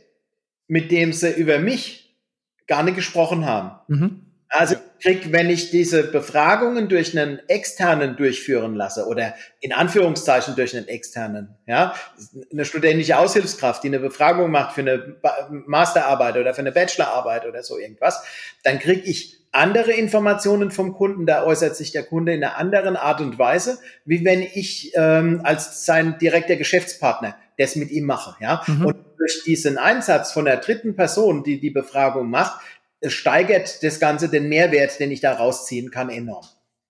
[0.67, 2.17] mit denen sie über mich
[2.67, 3.73] gar nicht gesprochen haben.
[3.89, 4.26] Mhm.
[4.49, 10.77] Also krieg, wenn ich diese Befragungen durch einen externen durchführen lasse oder in Anführungszeichen durch
[10.77, 11.95] einen externen, ja,
[12.53, 15.17] eine studentische Aushilfskraft, die eine Befragung macht für eine
[15.67, 18.23] Masterarbeit oder für eine Bachelorarbeit oder so irgendwas,
[18.63, 22.97] dann krieg ich andere Informationen vom Kunden, da äußert sich der Kunde in einer anderen
[22.97, 28.37] Art und Weise, wie wenn ich ähm, als sein direkter Geschäftspartner das mit ihm mache.
[28.41, 28.63] Ja?
[28.67, 28.87] Mhm.
[28.87, 32.61] Und durch diesen Einsatz von der dritten Person, die die Befragung macht,
[33.11, 36.47] steigert das Ganze den Mehrwert, den ich da rausziehen kann, enorm.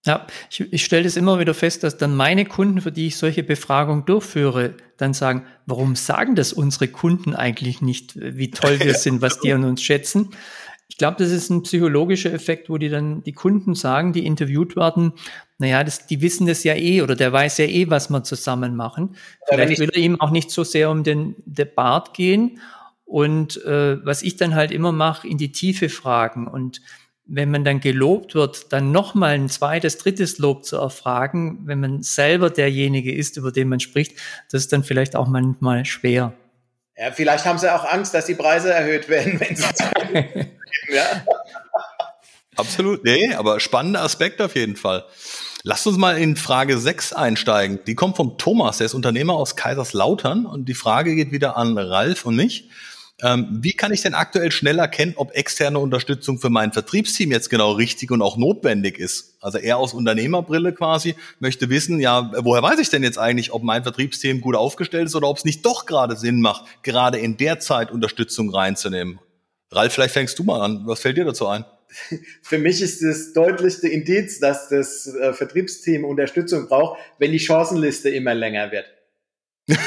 [0.06, 3.16] Ja, ich, ich stelle das immer wieder fest, dass dann meine Kunden, für die ich
[3.16, 8.94] solche Befragungen durchführe, dann sagen, warum sagen das unsere Kunden eigentlich nicht, wie toll wir
[8.94, 10.30] sind, was die an uns schätzen?
[10.88, 14.76] Ich glaube, das ist ein psychologischer Effekt, wo die dann die Kunden sagen, die interviewt
[14.76, 15.12] werden,
[15.58, 18.76] naja, das, die wissen das ja eh oder der weiß ja eh, was wir zusammen
[18.76, 19.16] machen.
[19.48, 21.34] Vielleicht will er ihm auch nicht so sehr um den
[21.74, 22.60] Bart gehen.
[23.06, 26.82] Und äh, was ich dann halt immer mache, in die Tiefe fragen und
[27.26, 32.02] wenn man dann gelobt wird, dann nochmal ein zweites, drittes Lob zu erfragen, wenn man
[32.02, 34.16] selber derjenige ist, über den man spricht,
[34.50, 36.32] das ist dann vielleicht auch manchmal schwer.
[36.96, 39.64] Ja, vielleicht haben sie auch Angst, dass die Preise erhöht werden, wenn sie
[40.94, 41.24] ja.
[42.54, 45.04] Absolut, nee, aber spannender Aspekt auf jeden Fall.
[45.62, 47.80] Lasst uns mal in Frage 6 einsteigen.
[47.86, 51.76] Die kommt vom Thomas, der ist Unternehmer aus Kaiserslautern und die Frage geht wieder an
[51.76, 52.70] Ralf und mich.
[53.22, 57.48] Ähm, wie kann ich denn aktuell schnell erkennen, ob externe Unterstützung für mein Vertriebsteam jetzt
[57.48, 59.36] genau richtig und auch notwendig ist?
[59.40, 63.62] Also er aus Unternehmerbrille quasi möchte wissen, ja, woher weiß ich denn jetzt eigentlich, ob
[63.62, 67.38] mein Vertriebsteam gut aufgestellt ist oder ob es nicht doch gerade Sinn macht, gerade in
[67.38, 69.18] der Zeit Unterstützung reinzunehmen?
[69.70, 70.82] Ralf, vielleicht fängst du mal an.
[70.84, 71.64] Was fällt dir dazu ein?
[72.42, 78.10] Für mich ist das deutlichste Indiz, dass das äh, Vertriebsteam Unterstützung braucht, wenn die Chancenliste
[78.10, 78.86] immer länger wird
[79.66, 79.78] ja,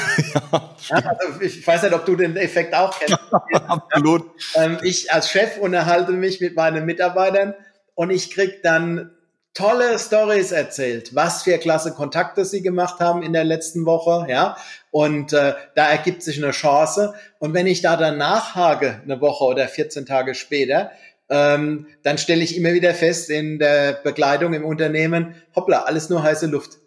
[0.90, 3.16] also ich weiß nicht, ob du den Effekt auch kennst.
[3.66, 4.30] Absolut.
[4.54, 7.54] Ähm, ich als Chef unterhalte mich mit meinen Mitarbeitern
[7.94, 9.10] und ich krieg dann
[9.54, 14.56] tolle Stories erzählt, was für klasse Kontakte sie gemacht haben in der letzten Woche, ja.
[14.90, 17.14] Und äh, da ergibt sich eine Chance.
[17.38, 20.92] Und wenn ich da dann nachhake, eine Woche oder 14 Tage später,
[21.28, 26.22] ähm, dann stelle ich immer wieder fest in der Begleitung im Unternehmen, hoppla, alles nur
[26.22, 26.79] heiße Luft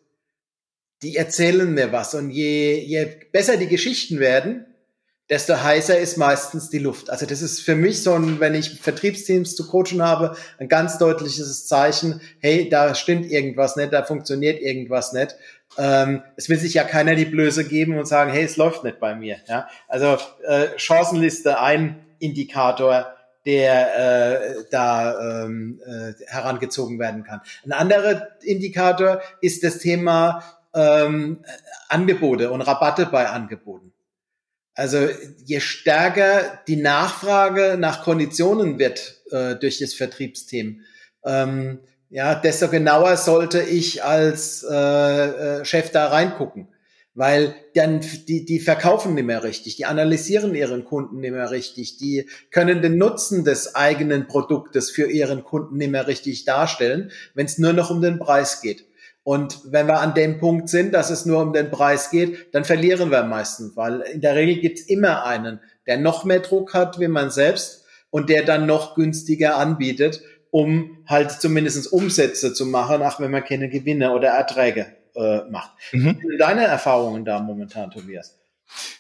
[1.04, 2.16] die erzählen mir was.
[2.16, 4.66] Und je, je besser die Geschichten werden,
[5.30, 7.10] desto heißer ist meistens die Luft.
[7.10, 10.98] Also das ist für mich so ein, wenn ich Vertriebsteams zu coachen habe, ein ganz
[10.98, 15.36] deutliches Zeichen, hey, da stimmt irgendwas nicht, da funktioniert irgendwas nicht.
[15.78, 19.00] Ähm, es will sich ja keiner die Blöße geben und sagen, hey, es läuft nicht
[19.00, 19.38] bei mir.
[19.48, 19.68] Ja?
[19.88, 23.14] Also äh, Chancenliste, ein Indikator,
[23.46, 27.42] der äh, da ähm, äh, herangezogen werden kann.
[27.66, 31.44] Ein anderer Indikator ist das Thema ähm,
[31.90, 33.94] Angebote und Rabatte bei Angeboten.
[34.76, 35.08] Also
[35.46, 40.82] je stärker die Nachfrage nach Konditionen wird äh, durch das Vertriebsteam,
[41.24, 46.68] ähm, ja, desto genauer sollte ich als äh, äh, Chef da reingucken.
[47.16, 51.98] Weil dann die, die verkaufen nicht mehr richtig, die analysieren ihren Kunden nicht mehr richtig,
[51.98, 57.46] die können den Nutzen des eigenen Produktes für ihren Kunden nicht mehr richtig darstellen, wenn
[57.46, 58.86] es nur noch um den Preis geht.
[59.24, 62.66] Und wenn wir an dem Punkt sind, dass es nur um den Preis geht, dann
[62.66, 67.00] verlieren wir meistens, weil in der Regel gibt's immer einen, der noch mehr Druck hat
[67.00, 73.02] wie man selbst und der dann noch günstiger anbietet, um halt zumindest Umsätze zu machen,
[73.02, 75.72] auch wenn man keine Gewinne oder Erträge äh, macht.
[75.94, 76.20] Mhm.
[76.38, 78.38] Deine Erfahrungen da momentan, Tobias?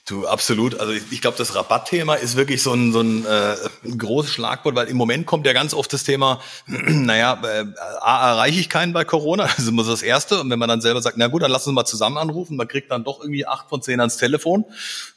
[0.06, 0.80] Du, absolut.
[0.80, 3.56] Also ich, ich glaube, das Rabattthema ist wirklich so ein, so ein, äh,
[3.98, 7.66] großes Schlagwort, weil im Moment kommt ja ganz oft das Thema, naja, äh,
[8.02, 10.42] A, erreiche ich keinen bei Corona, ist immer das Erste.
[10.42, 12.68] Und wenn man dann selber sagt, na gut, dann lass uns mal zusammen anrufen, man
[12.68, 14.66] kriegt dann doch irgendwie acht von zehn ans Telefon.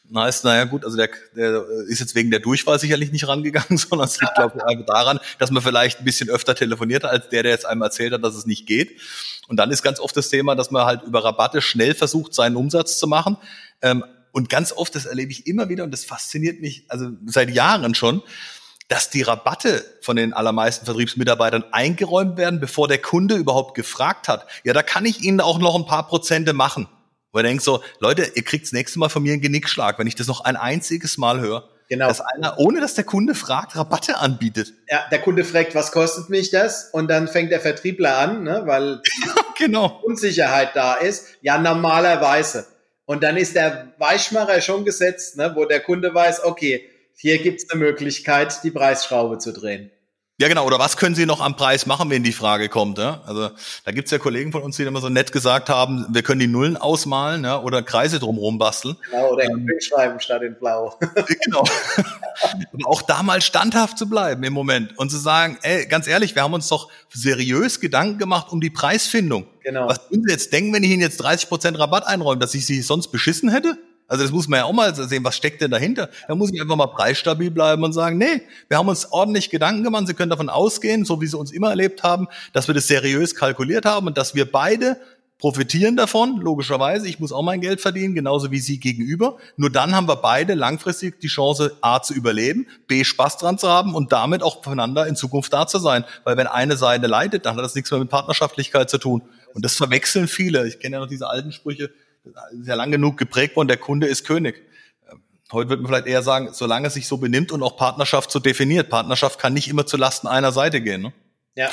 [0.08, 3.76] Dann heißt, naja gut, also der, der ist jetzt wegen der Durchwahl sicherlich nicht rangegangen,
[3.78, 7.28] sondern es liegt, glaube ich, daran, dass man vielleicht ein bisschen öfter telefoniert hat, als
[7.28, 9.00] der, der jetzt einem erzählt hat, dass es nicht geht.
[9.48, 12.56] Und dann ist ganz oft das Thema, dass man halt über Rabatte schnell versucht, seinen
[12.56, 13.36] Umsatz zu machen.
[13.82, 14.04] Ähm,
[14.36, 17.94] und ganz oft, das erlebe ich immer wieder und das fasziniert mich, also seit Jahren
[17.94, 18.22] schon,
[18.86, 24.46] dass die Rabatte von den allermeisten Vertriebsmitarbeitern eingeräumt werden, bevor der Kunde überhaupt gefragt hat.
[24.62, 26.86] Ja, da kann ich Ihnen auch noch ein paar Prozente machen.
[27.32, 30.06] Weil er denkt so, Leute, ihr kriegt das nächste Mal von mir einen Genickschlag, wenn
[30.06, 31.70] ich das noch ein einziges Mal höre.
[31.88, 32.08] Genau.
[32.08, 34.74] Dass einer, ohne dass der Kunde fragt, Rabatte anbietet.
[34.90, 36.90] Ja, der Kunde fragt, was kostet mich das?
[36.92, 39.00] Und dann fängt der Vertriebler an, ne, weil
[39.58, 39.98] genau.
[40.04, 41.28] Unsicherheit da ist.
[41.40, 42.66] Ja, normalerweise.
[43.06, 47.70] Und dann ist der Weichmacher schon gesetzt, ne, wo der Kunde weiß, okay, hier gibt's
[47.70, 49.90] eine Möglichkeit, die Preisschraube zu drehen.
[50.38, 50.66] Ja, genau.
[50.66, 52.98] Oder was können Sie noch am Preis machen, wenn die Frage kommt?
[52.98, 53.22] Ja?
[53.24, 53.48] Also
[53.86, 56.46] da gibt's ja Kollegen von uns, die immer so nett gesagt haben, wir können die
[56.46, 58.96] Nullen ausmalen ja, oder Kreise drumherum basteln.
[59.10, 60.94] Genau, oder in ähm, schreiben statt in Blau.
[61.44, 61.64] genau.
[62.74, 66.34] Aber auch da mal standhaft zu bleiben im Moment und zu sagen, ey, ganz ehrlich,
[66.34, 69.46] wir haben uns doch seriös Gedanken gemacht um die Preisfindung.
[69.62, 69.88] Genau.
[69.88, 72.66] Was würden Sie jetzt denken, wenn ich Ihnen jetzt 30 Prozent Rabatt einräume, dass ich
[72.66, 73.78] Sie sonst beschissen hätte?
[74.08, 76.08] Also das muss man ja auch mal sehen, was steckt denn dahinter?
[76.28, 79.82] Da muss ich einfach mal preisstabil bleiben und sagen, nee, wir haben uns ordentlich Gedanken
[79.82, 80.06] gemacht.
[80.06, 83.34] Sie können davon ausgehen, so wie Sie uns immer erlebt haben, dass wir das seriös
[83.34, 84.96] kalkuliert haben und dass wir beide
[85.38, 87.08] profitieren davon, logischerweise.
[87.08, 89.36] Ich muss auch mein Geld verdienen, genauso wie Sie gegenüber.
[89.56, 93.68] Nur dann haben wir beide langfristig die Chance, A, zu überleben, B, Spaß dran zu
[93.68, 96.04] haben und damit auch voneinander in Zukunft da zu sein.
[96.24, 99.22] Weil wenn eine Seite leidet, dann hat das nichts mehr mit Partnerschaftlichkeit zu tun.
[99.52, 100.66] Und das verwechseln viele.
[100.66, 101.90] Ich kenne ja noch diese alten Sprüche,
[102.52, 104.62] sehr lang genug geprägt worden, der Kunde ist König.
[105.52, 108.40] Heute wird man vielleicht eher sagen, solange es sich so benimmt und auch Partnerschaft so
[108.40, 108.90] definiert.
[108.90, 111.02] Partnerschaft kann nicht immer zu Lasten einer Seite gehen.
[111.02, 111.12] Ne?
[111.54, 111.70] Ja,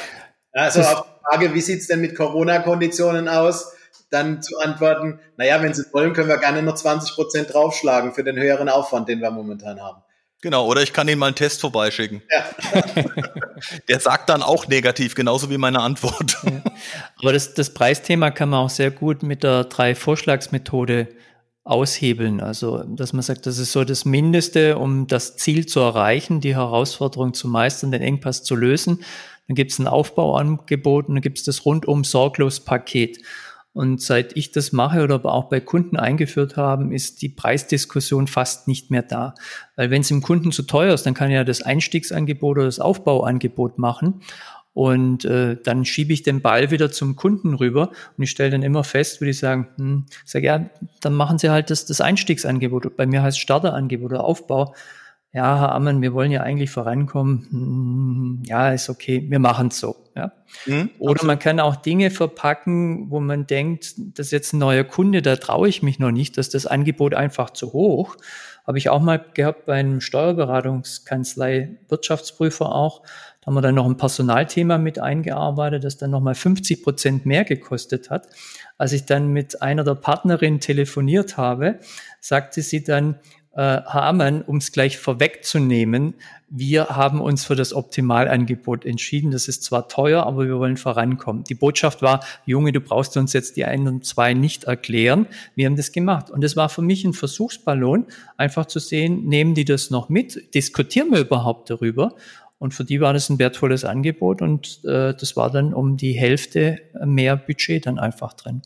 [0.52, 3.74] also auf die Frage, wie sieht's denn mit Corona-Konditionen aus?
[4.12, 8.24] Dann zu antworten, naja, wenn Sie wollen, können wir gerne noch 20 Prozent draufschlagen für
[8.24, 10.03] den höheren Aufwand, den wir momentan haben.
[10.44, 12.22] Genau, oder ich kann Ihnen mal einen Test vorbeischicken.
[12.30, 13.04] Ja.
[13.88, 16.38] Der sagt dann auch negativ, genauso wie meine Antwort.
[16.44, 16.62] Ja.
[17.22, 21.08] Aber das, das Preisthema kann man auch sehr gut mit der Drei-Vorschlagsmethode
[21.64, 22.42] aushebeln.
[22.42, 26.58] Also, dass man sagt, das ist so das Mindeste, um das Ziel zu erreichen, die
[26.58, 29.02] Herausforderung zu meistern, den Engpass zu lösen.
[29.48, 33.20] Dann gibt es ein Aufbauangebot und dann gibt es das rundum sorglos Paket.
[33.74, 38.68] Und seit ich das mache oder auch bei Kunden eingeführt haben, ist die Preisdiskussion fast
[38.68, 39.34] nicht mehr da.
[39.76, 42.80] Weil wenn es dem Kunden zu teuer ist, dann kann er das Einstiegsangebot oder das
[42.80, 44.22] Aufbauangebot machen.
[44.74, 48.64] Und äh, dann schiebe ich den Ball wieder zum Kunden rüber und ich stelle dann
[48.64, 50.68] immer fest, würde ich sagen, hm, sag ja,
[51.02, 52.96] dann machen Sie halt das, das Einstiegsangebot.
[52.98, 54.74] Bei mir heißt Starterangebot oder Aufbau
[55.34, 57.48] ja, Herr Ammann, wir wollen ja eigentlich vorankommen.
[57.50, 59.96] Hm, ja, ist okay, wir machen es so.
[60.16, 60.32] Ja.
[60.68, 64.84] Mhm, Oder man kann auch Dinge verpacken, wo man denkt, das ist jetzt ein neuer
[64.84, 68.18] Kunde, da traue ich mich noch nicht, dass das Angebot einfach zu hoch.
[68.66, 73.02] Habe ich auch mal gehabt bei einem Steuerberatungskanzlei, Wirtschaftsprüfer auch.
[73.42, 77.44] Da haben wir dann noch ein Personalthema mit eingearbeitet, das dann nochmal 50 Prozent mehr
[77.44, 78.30] gekostet hat.
[78.78, 81.80] Als ich dann mit einer der Partnerinnen telefoniert habe,
[82.22, 83.20] sagte sie dann,
[83.54, 86.16] äh, Herr Ammann, um es gleich vorwegzunehmen,
[86.56, 89.32] wir haben uns für das Optimalangebot entschieden.
[89.32, 91.44] Das ist zwar teuer, aber wir wollen vorankommen.
[91.44, 95.26] Die Botschaft war, Junge, du brauchst uns jetzt die einen und zwei nicht erklären.
[95.56, 96.30] Wir haben das gemacht.
[96.30, 98.06] Und das war für mich ein Versuchsballon,
[98.38, 100.54] einfach zu sehen, nehmen die das noch mit?
[100.54, 102.16] Diskutieren wir überhaupt darüber?
[102.60, 106.14] Und für die war das ein wertvolles Angebot und äh, das war dann um die
[106.14, 108.62] Hälfte mehr Budget dann einfach drin.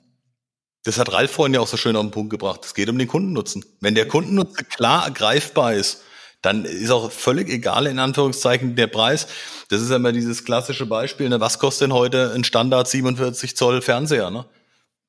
[0.87, 2.61] Das hat Ralf vorhin ja auch so schön auf den Punkt gebracht.
[2.63, 3.65] Es geht um den Kundennutzen.
[3.81, 6.01] Wenn der Kundennutzen klar ergreifbar ist,
[6.41, 9.27] dann ist auch völlig egal, in Anführungszeichen, der Preis.
[9.67, 11.27] Das ist ja immer dieses klassische Beispiel.
[11.27, 11.41] Ne?
[11.41, 14.31] Was kostet denn heute ein Standard 47 Zoll Fernseher?
[14.31, 14.45] Ne?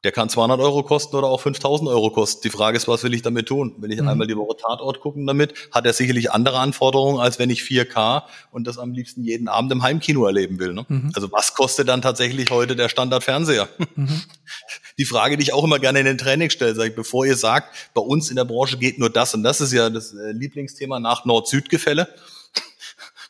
[0.05, 2.42] Der kann 200 Euro kosten oder auch 5000 Euro kosten.
[2.44, 3.74] Die Frage ist, was will ich damit tun?
[3.78, 4.07] Wenn ich mhm.
[4.07, 8.22] einmal die Woche Tatort gucken damit, hat er sicherlich andere Anforderungen, als wenn ich 4K
[8.53, 10.72] und das am liebsten jeden Abend im Heimkino erleben will.
[10.72, 10.86] Ne?
[10.88, 11.11] Mhm.
[11.14, 13.68] Also was kostet dann tatsächlich heute der Standardfernseher?
[13.96, 14.22] Mhm.
[14.99, 17.36] Die Frage, die ich auch immer gerne in den Training stelle, sage ich, bevor ihr
[17.36, 20.32] sagt, bei uns in der Branche geht nur das und das ist ja das äh,
[20.32, 22.09] Lieblingsthema nach Nord-Süd-Gefälle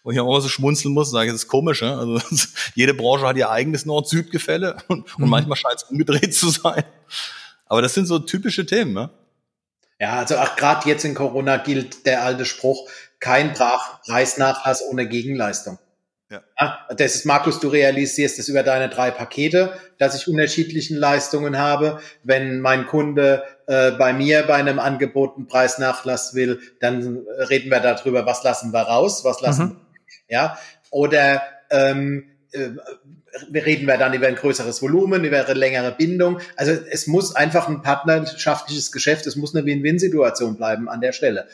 [0.08, 1.82] wo ich auch immer so schmunzeln muss, sage ich, das ist komisch.
[1.82, 1.94] Ne?
[1.94, 2.18] Also
[2.74, 5.24] jede Branche hat ihr eigenes Nord-Süd-Gefälle und, mhm.
[5.24, 6.82] und manchmal scheint es umgedreht zu sein.
[7.66, 8.94] Aber das sind so typische Themen.
[8.94, 9.10] Ne?
[10.00, 12.88] Ja, also auch gerade jetzt in Corona gilt der alte Spruch,
[13.20, 15.78] kein Preisnachlass ohne Gegenleistung.
[16.30, 16.40] Ja.
[16.58, 16.78] ja.
[16.96, 22.00] Das ist, Markus, du realisierst es über deine drei Pakete, dass ich unterschiedlichen Leistungen habe.
[22.22, 27.80] Wenn mein Kunde äh, bei mir bei einem Angebot einen Preisnachlass will, dann reden wir
[27.80, 29.80] darüber, was lassen wir raus, was lassen mhm
[30.28, 30.58] ja,
[30.90, 32.70] oder ähm, äh,
[33.52, 36.40] reden wir dann über ein größeres Volumen, über eine längere Bindung.
[36.56, 41.46] Also es muss einfach ein partnerschaftliches Geschäft, es muss eine Win-Win-Situation bleiben an der Stelle.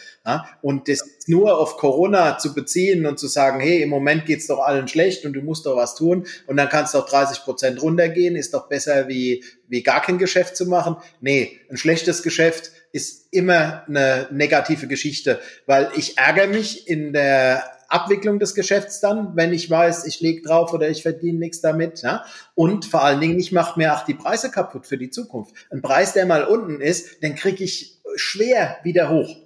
[0.63, 4.61] Und das nur auf Corona zu beziehen und zu sagen, hey, im Moment geht's doch
[4.61, 7.83] allen schlecht und du musst doch was tun und dann kannst du auch 30 Prozent
[7.83, 10.97] runtergehen, ist doch besser wie, wie gar kein Geschäft zu machen.
[11.21, 17.65] Nee, ein schlechtes Geschäft ist immer eine negative Geschichte, weil ich ärgere mich in der
[17.95, 22.03] Abwicklung des Geschäfts dann, wenn ich weiß, ich lege drauf oder ich verdiene nichts damit.
[22.03, 22.24] Ja?
[22.55, 25.55] Und vor allen Dingen, ich mache mir auch die Preise kaputt für die Zukunft.
[25.70, 29.36] Ein Preis, der mal unten ist, den kriege ich schwer wieder hoch.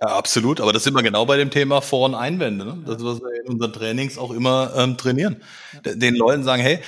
[0.00, 2.64] Ja, absolut, aber das sind wir genau bei dem Thema Vor- und Einwände.
[2.64, 2.82] Ne?
[2.86, 5.42] Das ist, was wir in unseren Trainings auch immer ähm, trainieren.
[5.84, 6.78] Den Leuten sagen, hey,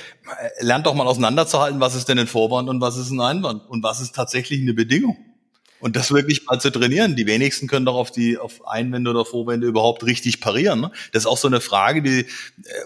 [0.59, 3.83] lernt doch mal auseinanderzuhalten, was ist denn ein Vorwand und was ist ein Einwand und
[3.83, 5.17] was ist tatsächlich eine Bedingung.
[5.79, 7.15] Und das wirklich mal zu trainieren.
[7.15, 10.81] Die wenigsten können doch auf die auf Einwände oder Vorwände überhaupt richtig parieren.
[10.81, 10.91] Ne?
[11.11, 12.25] Das ist auch so eine Frage, die, äh,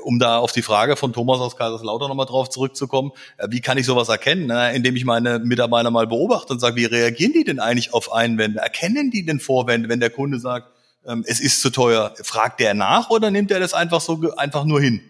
[0.04, 3.78] um da auf die Frage von Thomas aus Kaiserslautern nochmal drauf zurückzukommen, äh, wie kann
[3.78, 4.48] ich sowas erkennen?
[4.48, 4.74] Ne?
[4.74, 8.60] Indem ich meine Mitarbeiter mal beobachte und sage, wie reagieren die denn eigentlich auf Einwände?
[8.60, 10.72] Erkennen die denn Vorwände, wenn der Kunde sagt,
[11.06, 12.14] ähm, es ist zu teuer?
[12.24, 15.02] Fragt der nach oder nimmt er das einfach so einfach nur hin?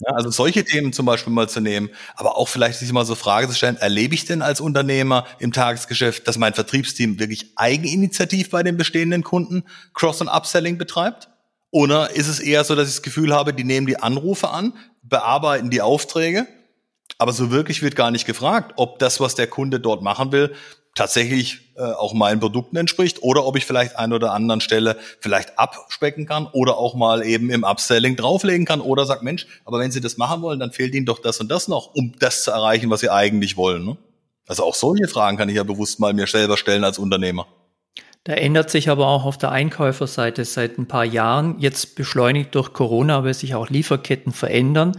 [0.00, 3.14] Ja, also solche Themen zum Beispiel mal zu nehmen, aber auch vielleicht sich mal so
[3.14, 8.50] Frage zu stellen, erlebe ich denn als Unternehmer im Tagesgeschäft, dass mein Vertriebsteam wirklich eigeninitiativ
[8.50, 9.62] bei den bestehenden Kunden
[9.94, 11.28] Cross- und Upselling betreibt?
[11.70, 14.74] Oder ist es eher so, dass ich das Gefühl habe, die nehmen die Anrufe an,
[15.02, 16.46] bearbeiten die Aufträge,
[17.18, 20.52] aber so wirklich wird gar nicht gefragt, ob das, was der Kunde dort machen will,
[20.94, 25.58] tatsächlich äh, auch meinen Produkten entspricht oder ob ich vielleicht an oder anderen Stelle vielleicht
[25.58, 29.90] abspecken kann oder auch mal eben im Upselling drauflegen kann oder sagt, Mensch, aber wenn
[29.90, 32.50] Sie das machen wollen, dann fehlt Ihnen doch das und das noch, um das zu
[32.50, 33.84] erreichen, was Sie eigentlich wollen.
[33.86, 33.96] Ne?
[34.46, 37.46] Also auch solche Fragen kann ich ja bewusst mal mir selber stellen als Unternehmer.
[38.24, 42.72] Da ändert sich aber auch auf der Einkäuferseite seit ein paar Jahren, jetzt beschleunigt durch
[42.72, 44.96] Corona, weil sich auch Lieferketten verändern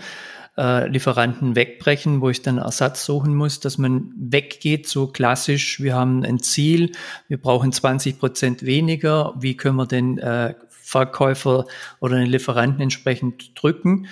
[0.58, 5.96] äh, Lieferanten wegbrechen, wo ich dann Ersatz suchen muss, dass man weggeht, so klassisch, wir
[5.96, 6.92] haben ein Ziel,
[7.28, 11.66] wir brauchen 20 Prozent weniger, wie können wir den äh, Verkäufer
[12.00, 14.08] oder den Lieferanten entsprechend drücken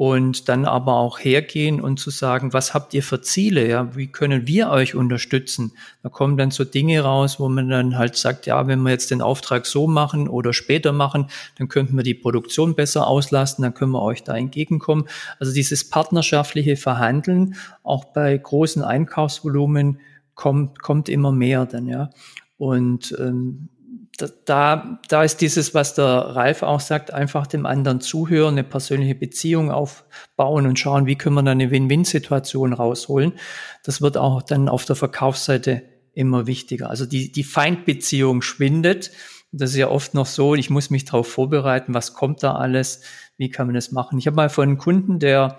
[0.00, 3.68] und dann aber auch hergehen und zu sagen, was habt ihr für Ziele?
[3.68, 5.72] Ja, wie können wir euch unterstützen?
[6.02, 9.10] Da kommen dann so Dinge raus, wo man dann halt sagt, ja, wenn wir jetzt
[9.10, 11.26] den Auftrag so machen oder später machen,
[11.58, 15.04] dann könnten wir die Produktion besser auslasten, dann können wir euch da entgegenkommen.
[15.38, 20.00] Also dieses partnerschaftliche Verhandeln, auch bei großen Einkaufsvolumen,
[20.34, 22.08] kommt, kommt immer mehr dann, ja.
[22.56, 23.68] Und ähm,
[24.44, 29.14] da, da ist dieses, was der Ralf auch sagt, einfach dem anderen zuhören, eine persönliche
[29.14, 33.32] Beziehung aufbauen und schauen, wie können wir da eine Win-Win-Situation rausholen.
[33.84, 36.90] Das wird auch dann auf der Verkaufsseite immer wichtiger.
[36.90, 39.10] Also die, die Feindbeziehung schwindet.
[39.52, 43.02] Das ist ja oft noch so, ich muss mich darauf vorbereiten, was kommt da alles,
[43.36, 44.18] wie kann man das machen.
[44.18, 45.58] Ich habe mal von einem Kunden, der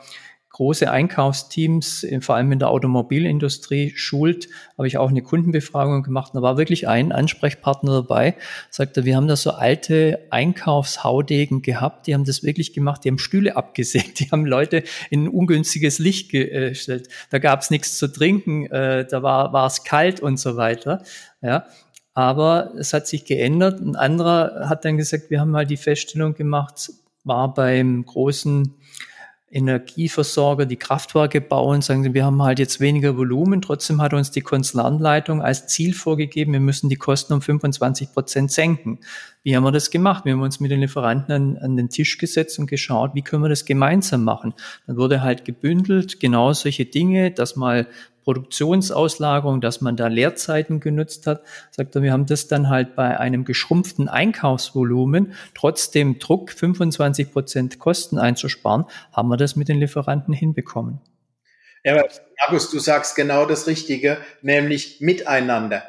[0.52, 6.32] große Einkaufsteams, vor allem in der Automobilindustrie, schult, habe ich auch eine Kundenbefragung gemacht.
[6.34, 8.36] Da war wirklich ein Ansprechpartner dabei,
[8.70, 13.18] sagte, wir haben da so alte Einkaufshaudegen gehabt, die haben das wirklich gemacht, die haben
[13.18, 17.08] Stühle abgesägt, die haben Leute in ein ungünstiges Licht gestellt.
[17.30, 21.04] Da gab es nichts zu trinken, äh, da war, war es kalt und so weiter.
[21.42, 21.66] Ja,
[22.14, 23.80] aber es hat sich geändert.
[23.80, 26.92] Ein anderer hat dann gesagt, wir haben mal die Feststellung gemacht,
[27.24, 28.76] war beim großen
[29.52, 34.32] Energieversorger, die Kraftwerke bauen, sagen sie, wir haben halt jetzt weniger Volumen, trotzdem hat uns
[34.32, 39.00] die Konzernleitung als Ziel vorgegeben, wir müssen die Kosten um 25 Prozent senken.
[39.44, 40.24] Wie haben wir das gemacht?
[40.26, 43.42] Wir haben uns mit den Lieferanten an, an, den Tisch gesetzt und geschaut, wie können
[43.42, 44.54] wir das gemeinsam machen.
[44.86, 47.88] Dann wurde halt gebündelt, genau solche Dinge, dass mal
[48.24, 53.20] Produktionsauslagerung, dass man da Leerzeiten genutzt hat, sagt er, wir haben das dann halt bei
[53.20, 60.36] einem geschrumpften Einkaufsvolumen, trotzdem Druck 25 Prozent Kosten einzusparen, haben wir das mit den Lieferanten
[60.36, 61.02] hinbekommen.
[61.84, 62.06] Ja,
[62.46, 65.84] Markus, du sagst genau das Richtige, nämlich miteinander.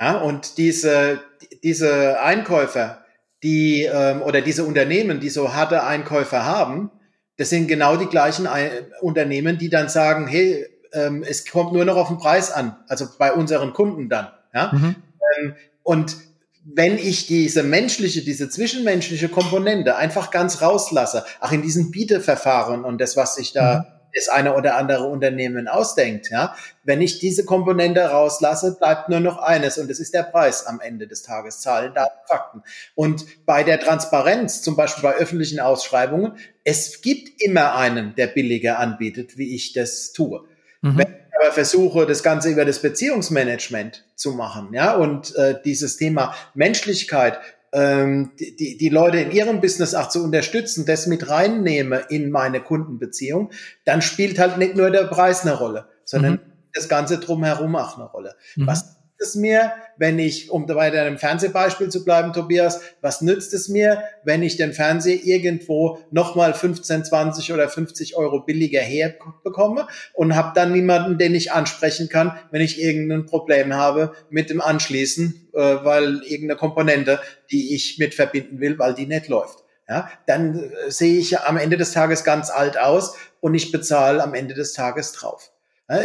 [0.00, 1.20] Ja, und diese,
[1.62, 3.04] diese Einkäufer,
[3.42, 6.90] die ähm, oder diese Unternehmen, die so harte Einkäufer haben,
[7.36, 8.70] das sind genau die gleichen Ein
[9.00, 13.06] Unternehmen, die dann sagen, hey, ähm, es kommt nur noch auf den Preis an, also
[13.18, 14.28] bei unseren Kunden dann.
[14.54, 14.72] Ja?
[14.72, 14.96] Mhm.
[15.38, 16.16] Ähm, und
[16.64, 23.00] wenn ich diese menschliche, diese zwischenmenschliche Komponente einfach ganz rauslasse, auch in diesen Bieteverfahren und
[23.00, 23.91] das, was sich da mhm.
[24.14, 26.54] Das eine oder andere Unternehmen ausdenkt, ja,
[26.84, 30.80] wenn ich diese Komponente rauslasse, bleibt nur noch eines und das ist der Preis am
[30.80, 32.62] Ende des Tages, Zahlen, Daten, Fakten.
[32.94, 38.78] Und bei der Transparenz, zum Beispiel bei öffentlichen Ausschreibungen, es gibt immer einen, der billiger
[38.78, 40.44] anbietet, wie ich das tue.
[40.82, 40.98] Mhm.
[40.98, 45.96] Wenn ich aber versuche, das Ganze über das Beziehungsmanagement zu machen, ja, und äh, dieses
[45.96, 47.38] Thema Menschlichkeit,
[47.72, 52.60] ähm, die, die Leute in ihrem Business auch zu unterstützen, das mit reinnehme in meine
[52.60, 53.50] Kundenbeziehung,
[53.84, 56.40] dann spielt halt nicht nur der Preis eine Rolle, sondern mhm.
[56.74, 58.36] das Ganze drumherum auch eine Rolle.
[58.56, 58.66] Mhm.
[58.66, 63.68] Was es mir, wenn ich, um bei deinem Fernsehbeispiel zu bleiben, Tobias, was nützt es
[63.68, 70.34] mir, wenn ich den Fernseher irgendwo nochmal 15, 20 oder 50 Euro billiger herbekomme und
[70.34, 75.48] habe dann niemanden, den ich ansprechen kann, wenn ich irgendein Problem habe mit dem Anschließen,
[75.54, 77.20] äh, weil irgendeine Komponente,
[77.50, 79.62] die ich mit verbinden will, weil die nicht läuft.
[79.88, 84.22] Ja, dann äh, sehe ich am Ende des Tages ganz alt aus und ich bezahle
[84.22, 85.51] am Ende des Tages drauf.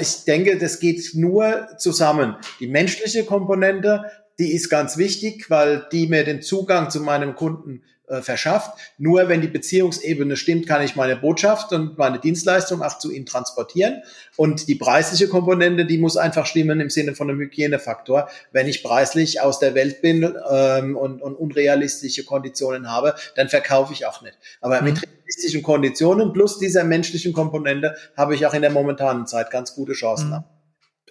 [0.02, 2.36] Ich denke, das geht nur zusammen.
[2.60, 7.82] Die menschliche Komponente, die ist ganz wichtig, weil die mir den Zugang zu meinem Kunden
[8.08, 8.80] äh, verschafft.
[8.98, 13.26] Nur wenn die Beziehungsebene stimmt, kann ich meine Botschaft und meine Dienstleistung auch zu ihm
[13.26, 14.02] transportieren.
[14.38, 18.30] Und die preisliche Komponente, die muss einfach stimmen im Sinne von einem Hygienefaktor.
[18.54, 23.92] Wenn ich preislich aus der Welt bin ähm, und, und unrealistische Konditionen habe, dann verkaufe
[23.92, 24.38] ich auch nicht.
[24.62, 24.88] Aber mhm.
[24.88, 29.76] mit realistischen Konditionen plus dieser menschlichen Komponente habe ich auch in der momentanen Zeit ganz
[29.76, 30.30] gute Chancen.
[30.30, 30.44] Mhm.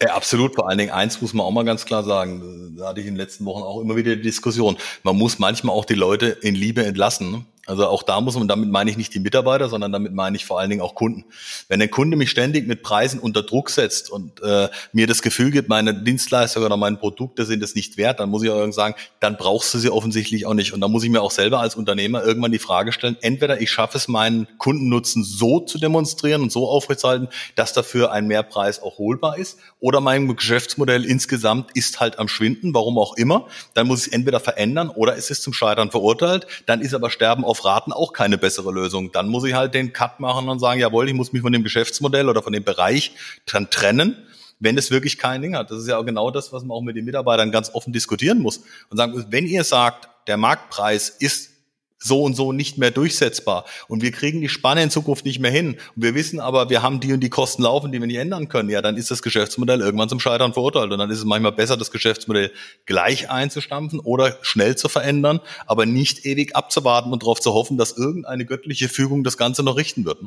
[0.00, 0.54] Ja, absolut.
[0.54, 2.74] Vor allen Dingen eins muss man auch mal ganz klar sagen.
[2.76, 4.76] Da hatte ich in den letzten Wochen auch immer wieder die Diskussion.
[5.02, 7.46] Man muss manchmal auch die Leute in Liebe entlassen.
[7.66, 10.44] Also auch da muss man, damit meine ich nicht die Mitarbeiter, sondern damit meine ich
[10.44, 11.24] vor allen Dingen auch Kunden.
[11.68, 15.50] Wenn der Kunde mich ständig mit Preisen unter Druck setzt und äh, mir das Gefühl
[15.50, 18.72] gibt, meine Dienstleistung oder meine Produkte sind es nicht wert, dann muss ich auch irgendwann
[18.72, 20.72] sagen, dann brauchst du sie offensichtlich auch nicht.
[20.72, 23.70] Und da muss ich mir auch selber als Unternehmer irgendwann die Frage stellen, entweder ich
[23.70, 28.98] schaffe es, meinen Kundennutzen so zu demonstrieren und so aufrechtzuerhalten, dass dafür ein Mehrpreis auch
[28.98, 33.46] holbar ist, oder mein Geschäftsmodell insgesamt ist halt am Schwinden, warum auch immer.
[33.74, 36.46] Dann muss ich es entweder verändern oder es ist zum Scheitern verurteilt.
[36.66, 39.12] Dann ist aber Sterben auf Raten auch keine bessere Lösung.
[39.12, 41.62] Dann muss ich halt den Cut machen und sagen, jawohl, ich muss mich von dem
[41.62, 43.12] Geschäftsmodell oder von dem Bereich
[43.46, 44.16] dann trennen
[44.58, 45.70] wenn es wirklich kein Ding hat.
[45.70, 48.38] Das ist ja auch genau das, was man auch mit den Mitarbeitern ganz offen diskutieren
[48.38, 51.50] muss und sagen, wenn ihr sagt, der Marktpreis ist
[51.98, 53.64] so und so nicht mehr durchsetzbar.
[53.88, 55.76] Und wir kriegen die Spanne in Zukunft nicht mehr hin.
[55.94, 58.48] Und wir wissen aber, wir haben die und die Kosten laufen, die wir nicht ändern
[58.48, 58.68] können.
[58.68, 60.92] Ja, dann ist das Geschäftsmodell irgendwann zum Scheitern verurteilt.
[60.92, 62.52] Und dann ist es manchmal besser, das Geschäftsmodell
[62.84, 67.96] gleich einzustampfen oder schnell zu verändern, aber nicht ewig abzuwarten und darauf zu hoffen, dass
[67.96, 70.18] irgendeine göttliche Fügung das Ganze noch richten wird.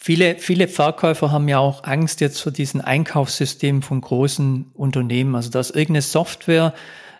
[0.00, 5.34] Viele, viele Verkäufer haben ja auch Angst jetzt vor diesen Einkaufssystemen von großen Unternehmen.
[5.34, 6.72] Also dass irgendeine Software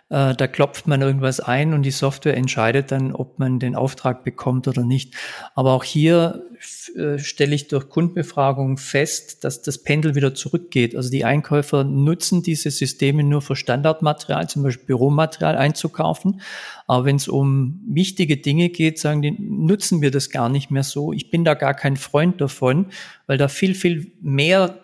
[0.09, 4.23] äh, da klopft man irgendwas ein und die Software entscheidet dann, ob man den Auftrag
[4.23, 5.13] bekommt oder nicht.
[5.53, 6.43] Aber auch hier
[6.95, 10.95] äh, stelle ich durch Kundenbefragung fest, dass das Pendel wieder zurückgeht.
[10.95, 16.41] Also die Einkäufer nutzen diese Systeme nur für Standardmaterial, zum Beispiel Büromaterial einzukaufen.
[16.87, 20.83] Aber wenn es um wichtige Dinge geht, sagen die, nutzen wir das gar nicht mehr
[20.83, 21.13] so.
[21.13, 22.87] Ich bin da gar kein Freund davon,
[23.27, 24.79] weil da viel, viel mehr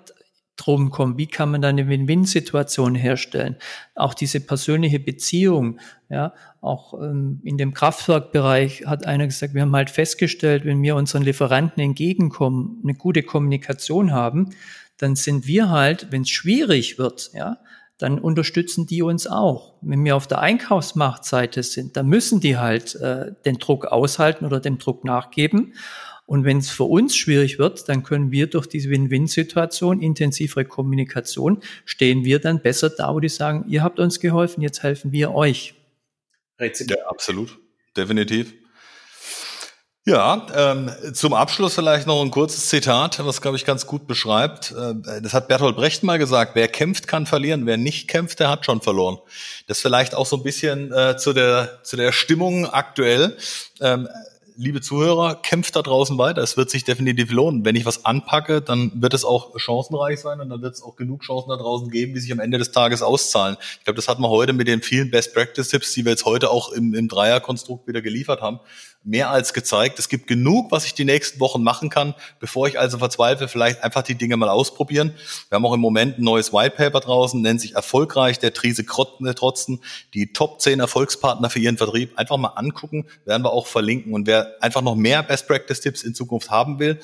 [0.55, 3.57] drum kommen, wie kann man da eine Win-Win-Situation herstellen.
[3.93, 5.79] Auch diese persönliche Beziehung,
[6.09, 10.95] ja, auch ähm, in dem Kraftwerkbereich hat einer gesagt, wir haben halt festgestellt, wenn wir
[10.95, 14.49] unseren Lieferanten entgegenkommen, eine gute Kommunikation haben,
[14.97, 17.57] dann sind wir halt, wenn es schwierig wird, ja,
[17.97, 19.75] dann unterstützen die uns auch.
[19.81, 24.59] Wenn wir auf der Einkaufsmachtseite sind, dann müssen die halt äh, den Druck aushalten oder
[24.59, 25.73] dem Druck nachgeben.
[26.25, 31.61] Und wenn es für uns schwierig wird, dann können wir durch diese Win-Win-Situation, intensivere Kommunikation,
[31.85, 35.33] stehen wir dann besser da, wo die sagen, ihr habt uns geholfen, jetzt helfen wir
[35.33, 35.75] euch.
[36.59, 37.57] Ja, absolut.
[37.95, 38.53] Definitiv.
[40.07, 44.71] Ja, ähm, zum Abschluss vielleicht noch ein kurzes Zitat, was, glaube ich, ganz gut beschreibt.
[44.71, 47.65] Äh, das hat Bertolt Brecht mal gesagt, wer kämpft, kann verlieren.
[47.65, 49.17] Wer nicht kämpft, der hat schon verloren.
[49.65, 53.35] Das vielleicht auch so ein bisschen äh, zu, der, zu der Stimmung aktuell.
[53.81, 54.07] Ähm,
[54.57, 56.41] liebe Zuhörer, kämpft da draußen weiter.
[56.41, 57.65] Es wird sich definitiv lohnen.
[57.65, 60.95] Wenn ich was anpacke, dann wird es auch chancenreich sein und dann wird es auch
[60.95, 63.57] genug Chancen da draußen geben, die sich am Ende des Tages auszahlen.
[63.79, 66.25] Ich glaube, das hat man heute mit den vielen Best Practice Tipps, die wir jetzt
[66.25, 68.59] heute auch im, im Dreierkonstrukt wieder geliefert haben,
[69.05, 69.99] mehr als gezeigt.
[69.99, 73.83] Es gibt genug, was ich die nächsten Wochen machen kann, bevor ich also verzweifle, vielleicht
[73.83, 75.13] einfach die Dinge mal ausprobieren.
[75.49, 78.85] Wir haben auch im Moment ein neues White Paper draußen, nennt sich Erfolgreich, der Trise
[78.85, 79.81] Trotzen,
[80.13, 82.17] die Top 10 Erfolgspartner für ihren Vertrieb.
[82.17, 84.13] Einfach mal angucken, werden wir auch verlinken.
[84.13, 86.99] Und wer einfach noch mehr Best Practice Tipps in Zukunft haben will,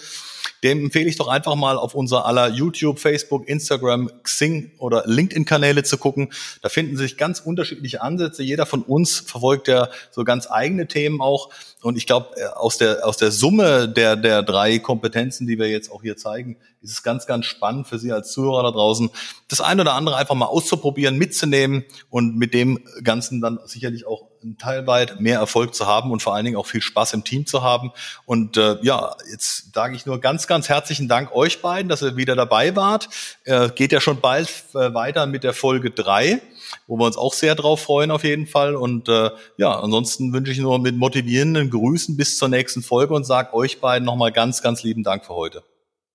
[0.63, 5.83] dem empfehle ich doch einfach mal auf unser aller YouTube, Facebook, Instagram, Xing oder LinkedIn-Kanäle
[5.83, 6.31] zu gucken.
[6.61, 8.43] Da finden sich ganz unterschiedliche Ansätze.
[8.43, 11.49] Jeder von uns verfolgt ja so ganz eigene Themen auch.
[11.81, 15.69] Und ich glaube, äh, aus der, aus der Summe der, der drei Kompetenzen, die wir
[15.69, 19.09] jetzt auch hier zeigen, ist es ganz, ganz spannend für Sie als Zuhörer da draußen,
[19.47, 24.30] das eine oder andere einfach mal auszuprobieren, mitzunehmen und mit dem Ganzen dann sicherlich auch
[24.43, 27.45] ein teilweit mehr Erfolg zu haben und vor allen Dingen auch viel Spaß im Team
[27.45, 27.91] zu haben.
[28.25, 32.15] Und äh, ja, jetzt sage ich nur ganz, ganz herzlichen Dank euch beiden, dass ihr
[32.15, 33.09] wieder dabei wart.
[33.43, 36.41] Äh, geht ja schon bald äh, weiter mit der Folge drei
[36.87, 38.75] wo wir uns auch sehr drauf freuen auf jeden Fall.
[38.75, 43.25] Und äh, ja, ansonsten wünsche ich nur mit motivierenden Grüßen bis zur nächsten Folge und
[43.25, 45.63] sage euch beiden nochmal ganz, ganz lieben Dank für heute.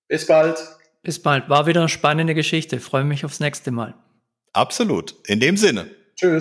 [0.07, 0.57] Bis bald.
[1.03, 1.49] Bis bald.
[1.49, 2.79] War wieder eine spannende Geschichte.
[2.79, 3.93] freue mich aufs nächste Mal.
[4.53, 5.15] Absolut.
[5.27, 5.87] In dem Sinne.
[6.15, 6.35] Tschüss.